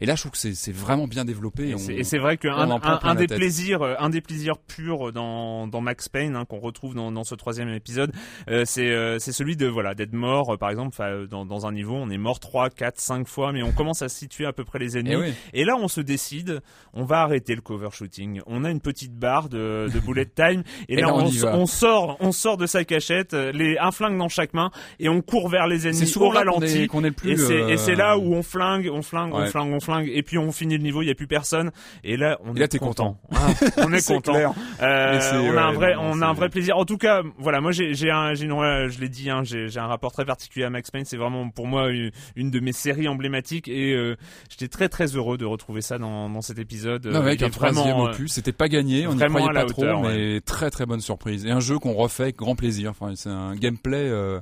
[0.00, 1.70] et là je trouve que c'est vraiment bien développé.
[1.70, 5.80] Et c'est- vrai qu'un un, un des plaisirs, euh, un des plaisirs purs dans, dans
[5.80, 8.12] Max Payne hein, qu'on retrouve dans, dans ce troisième épisode,
[8.48, 10.96] euh, c'est euh, c'est celui de voilà d'être mort, euh, par exemple,
[11.28, 14.46] dans un niveau, on est mort 3, 4, 5 fois, mais on commence à situer
[14.46, 15.14] à peu près les ennemis.
[15.14, 15.34] Eh oui.
[15.52, 16.60] Et là, on se décide,
[16.92, 18.40] on va arrêter le cover shooting.
[18.46, 21.14] On a une petite barre de, de bullet time, et, Et là, là,
[21.54, 24.70] on sort, on sort de sa cachette, euh, les, un flingue dans chaque main,
[25.00, 26.82] et on court vers les C'est ennemis souvent au qu'on ralenti.
[26.82, 27.50] est, qu'on est le plus.
[27.50, 30.38] Et c'est là euh, où on flingue, on flingue, on flingue, on flingue, et puis
[30.38, 31.70] on finit le niveau, il y a plus personne,
[32.02, 33.18] et là on Et là, est t'es content.
[33.32, 34.54] Ah, on est content.
[34.82, 35.20] Euh,
[35.52, 36.76] on a un vrai, non, on a un c'est- vrai plaisir.
[36.76, 40.12] En tout cas, voilà, moi j'ai un, une, je l'ai dit, hein, j'ai un rapport
[40.12, 41.04] très particulier à Max Payne.
[41.04, 44.14] C'est vraiment pour moi une, une de mes séries emblématiques, et
[44.50, 47.06] j'étais très très heureux de retrouver ça dans dans cet épisode.
[47.06, 50.02] Non, avec il un troisième euh, opus, c'était pas gagné, on n'y croyait pas trop,
[50.02, 51.44] mais très très bonne surprise.
[51.46, 52.90] Et un jeu qu'on refait avec grand plaisir.
[52.90, 54.40] Enfin, c'est un gameplay euh,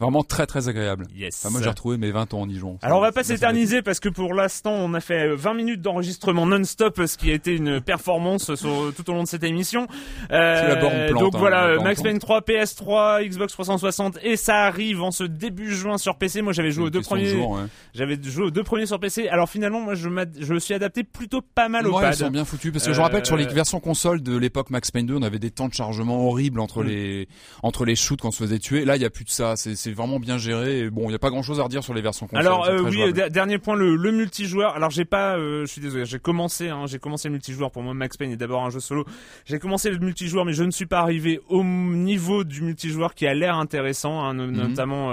[0.00, 1.06] vraiment très très agréable.
[1.14, 1.38] Yes.
[1.42, 2.78] Enfin, moi j'ai retrouvé mes 20 ans en jouant.
[2.82, 5.82] Alors on va pas s'éterniser parce que pour l'instant on a fait euh, 20 minutes
[5.82, 9.86] d'enregistrement non-stop, ce qui a été une performance sur, tout au long de cette émission.
[10.32, 12.02] Euh, la borne plante, donc hein, voilà, Max.
[12.02, 16.42] Payne 3, PS3, Xbox 360 et ça arrive en ce début juin sur PC.
[16.42, 17.60] Moi j'avais joué aux deux de premiers, ouais.
[17.94, 19.28] j'avais joué aux deux premiers sur PC.
[19.28, 20.08] Alors finalement moi je,
[20.40, 22.14] je me suis adapté plutôt pas mal au Ouais, pad.
[22.14, 24.36] ils sont bien foutus parce que je Euh, rappelle que sur les versions console de
[24.36, 26.86] l'époque Max Payne 2, on avait des temps de chargement horribles entre Mm.
[26.86, 27.28] les
[27.62, 28.84] entre les shoots quand on se faisait tuer.
[28.84, 29.54] Là, il y a plus de ça.
[29.56, 30.78] C'est c'est vraiment bien géré.
[30.80, 32.46] Et bon, il y a pas grand chose à redire sur les versions console.
[32.46, 34.74] Alors euh, oui, euh, der- dernier point, le, le multijoueur.
[34.76, 37.70] Alors j'ai pas, euh, je suis désolé, j'ai commencé, hein, j'ai commencé le multijoueur.
[37.70, 39.04] Pour moi, Max Payne est d'abord un jeu solo.
[39.44, 43.26] J'ai commencé le multijoueur, mais je ne suis pas arrivé au niveau du multijoueur qui
[43.26, 44.56] a l'air intéressant, hein, no- Mhm.
[44.68, 45.12] notamment,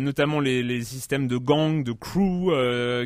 [0.00, 2.52] notamment les, les systèmes de gang, de crew,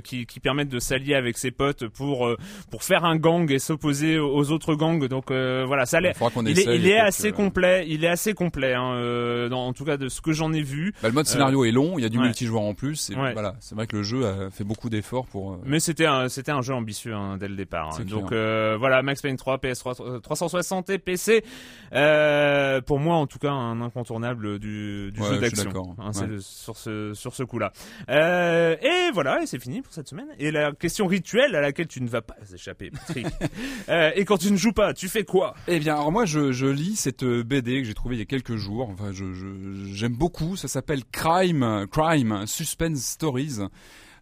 [0.03, 2.29] qui, qui permettent de s'allier avec ses potes pour
[2.71, 5.07] pour faire un gang et s'opposer aux, autres gangs.
[5.09, 6.15] Donc voilà, ça a l'air.
[6.51, 10.09] Il est, il assez complet, il est assez complet, hein, dans, en tout cas de
[10.09, 10.90] ce que j'en ai vu.
[11.03, 12.25] Bah, le mode scénario est long, il y a du ouais.
[12.25, 13.11] multijoueur en plus.
[13.11, 15.53] Et voilà, c'est vrai que le jeu a fait beaucoup d'efforts pour.
[15.53, 17.99] euh, Mais c'était un, c'était un jeu ambitieux hein, dès le départ.
[18.01, 18.05] hein.
[18.05, 21.45] Donc euh, voilà, Max Payne 3, PS3 euh, 360 et PC.
[21.93, 25.65] Euh, pour moi, en tout cas, un incontournable du, du jeu d'action.
[25.65, 25.95] d'accord.
[25.99, 26.11] Hein,
[26.41, 27.73] sur ce sur ce coup-là.
[28.09, 30.29] Euh, et voilà, et c'est fini pour cette semaine.
[30.39, 33.27] Et la question rituelle à laquelle tu ne vas pas échapper, Patrick.
[33.89, 35.55] euh, et quand tu ne joues pas, tu fais quoi?
[35.69, 38.23] Eh bien, alors moi, je, je lis cette euh, BD que j'ai trouvée il y
[38.23, 38.89] a quelques jours.
[38.93, 40.57] Enfin, je, je- j'aime beaucoup.
[40.57, 40.69] Ça
[41.13, 43.59] Crime, Crime Suspense Stories.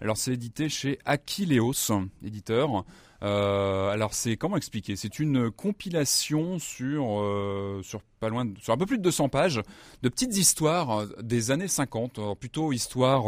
[0.00, 1.90] Alors, c'est édité chez Aquileos,
[2.24, 2.84] éditeur.
[3.22, 4.94] Euh, alors, c'est comment expliquer?
[4.94, 9.61] C'est une compilation sur euh, sur pas loin, sur un peu plus de 200 pages
[10.02, 12.18] de petites histoires euh, des années 50.
[12.18, 13.24] Alors, plutôt histoire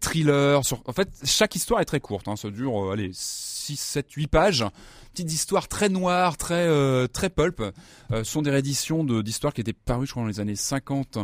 [0.00, 0.60] thriller.
[0.84, 2.28] En fait, chaque histoire est très courte.
[2.28, 4.64] Hein, ça dure, allez, 6, 7, 8 pages
[5.12, 7.62] petites histoires très noires, très euh, très pulp.
[8.12, 11.18] Euh, sont des rééditions d'histoires qui étaient parues, je crois, dans les années 50,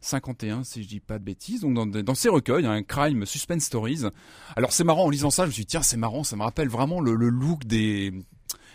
[0.00, 1.60] 51, si je dis pas de bêtises.
[1.60, 4.02] Donc dans, ces recueils, un crime suspense stories.
[4.56, 6.42] Alors c'est marrant en lisant ça, je me suis dit tiens c'est marrant, ça me
[6.42, 8.12] rappelle vraiment le look des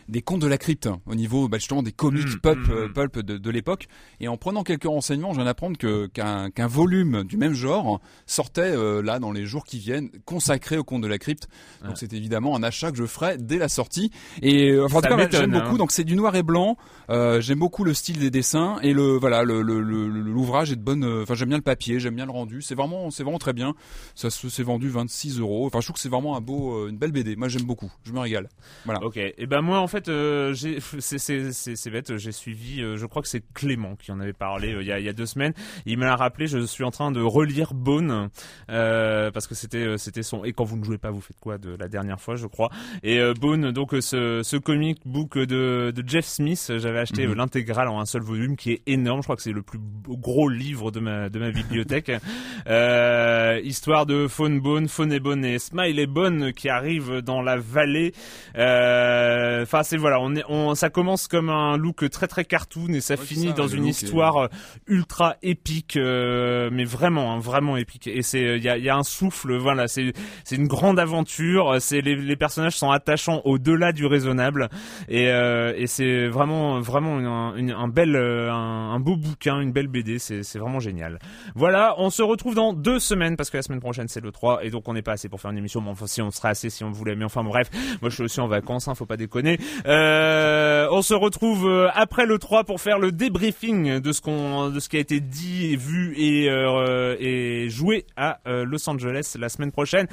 [0.08, 2.72] des contes de la crypte hein, au niveau bah, justement des comics Mm, pulp, mm,
[2.72, 2.94] euh, mm.
[2.94, 3.88] pulp de, de l'époque.
[4.20, 8.62] Et en prenant quelques renseignements, je viens d'apprendre que qu'un volume du même genre sortait
[8.62, 11.48] euh, là dans les jours qui viennent, consacré aux contes de la crypte.
[11.82, 11.96] Donc Ouais.
[11.98, 14.12] c'est évidemment un achat que je ferai dès la sortie.
[14.42, 15.64] Et euh, enfin, en tout cas, j'aime hein.
[15.64, 15.78] beaucoup.
[15.78, 16.78] Donc c'est du noir et blanc.
[17.10, 21.06] Euh, j'aime beaucoup le style des dessins et le voilà l'ouvrage est de bonne.
[21.22, 22.62] Enfin j'aime bien le papier, j'aime bien le rendu.
[22.62, 23.76] C'est vraiment c'est vraiment très bien.
[24.16, 25.66] Ça se s'est vendu 26 euros.
[25.68, 27.36] Enfin je trouve que c'est vraiment un beau une belle BD.
[27.36, 27.92] Moi j'aime beaucoup.
[28.04, 28.50] Je me régale.
[28.86, 29.04] Voilà.
[29.04, 29.18] Ok.
[29.18, 32.18] Et ben moi en fait, euh, j'ai c'est bête.
[32.18, 32.82] J'ai suivi.
[32.82, 35.06] euh, je crois que c'est Clément qui en avait parlé euh, il y a il
[35.06, 35.54] y a deux semaines.
[35.86, 36.48] Il me l'a rappelé.
[36.48, 38.30] Je suis en train de relire Bone
[38.70, 40.44] euh, parce que c'était euh, c'était son.
[40.46, 42.70] Et quand vous ne jouez pas, vous faites quoi de la dernière fois, je crois.
[43.04, 47.26] Et euh, Bone, donc euh, ce ce comic book de de Jeff Smith, j'avais acheté
[47.26, 47.32] Mhm.
[47.32, 49.22] euh, l'intégrale en un seul volume qui est énorme.
[49.22, 52.12] Je crois que c'est le plus gros livre de ma de ma bibliothèque.
[52.68, 57.42] Euh, histoire de Faune Bone, Faune et Bone et Smile et Bone qui arrivent dans
[57.42, 58.12] la vallée.
[58.58, 62.90] Euh, Enfin, c'est voilà, on est, on, ça commence comme un look très très cartoon
[62.90, 64.48] et ça Ouais, finit ça, dans une histoire euh,
[64.88, 68.08] ultra épique, euh, mais vraiment, hein, vraiment épique.
[68.08, 70.12] Et c'est, il y a, il y a un souffle, voilà, c'est,
[70.44, 71.76] c'est une grande aventure.
[71.80, 74.70] C'est les, les personnages sont attachants au-delà du raisonnable
[75.08, 79.60] et, euh, et c'est vraiment, vraiment un, une- un bel, euh, un, un beau bouquin,
[79.62, 80.20] une belle BD.
[80.20, 81.20] C'est, c'est vraiment génial.
[81.56, 84.64] Voilà, on se retrouve dans deux semaines parce que la semaine prochaine c'est le 3
[84.66, 85.82] et donc on n'est pas assez pour faire une émission.
[85.82, 87.16] Mais enfin, si on serait assez si on voulait.
[87.16, 87.70] Mais enfin, bref,
[88.02, 89.58] moi je suis aussi en vacances, hein, faut pas déconner.
[89.86, 94.70] Euh, on se retrouve euh, après le 3 pour faire le débriefing de ce qu'on,
[94.70, 98.90] de ce qui a été dit, et vu et euh, et joué à euh, Los
[98.90, 100.08] Angeles la semaine prochaine.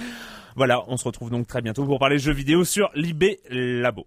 [0.56, 4.06] Voilà, on se retrouve donc très bientôt pour parler jeux vidéo sur Libé Labo.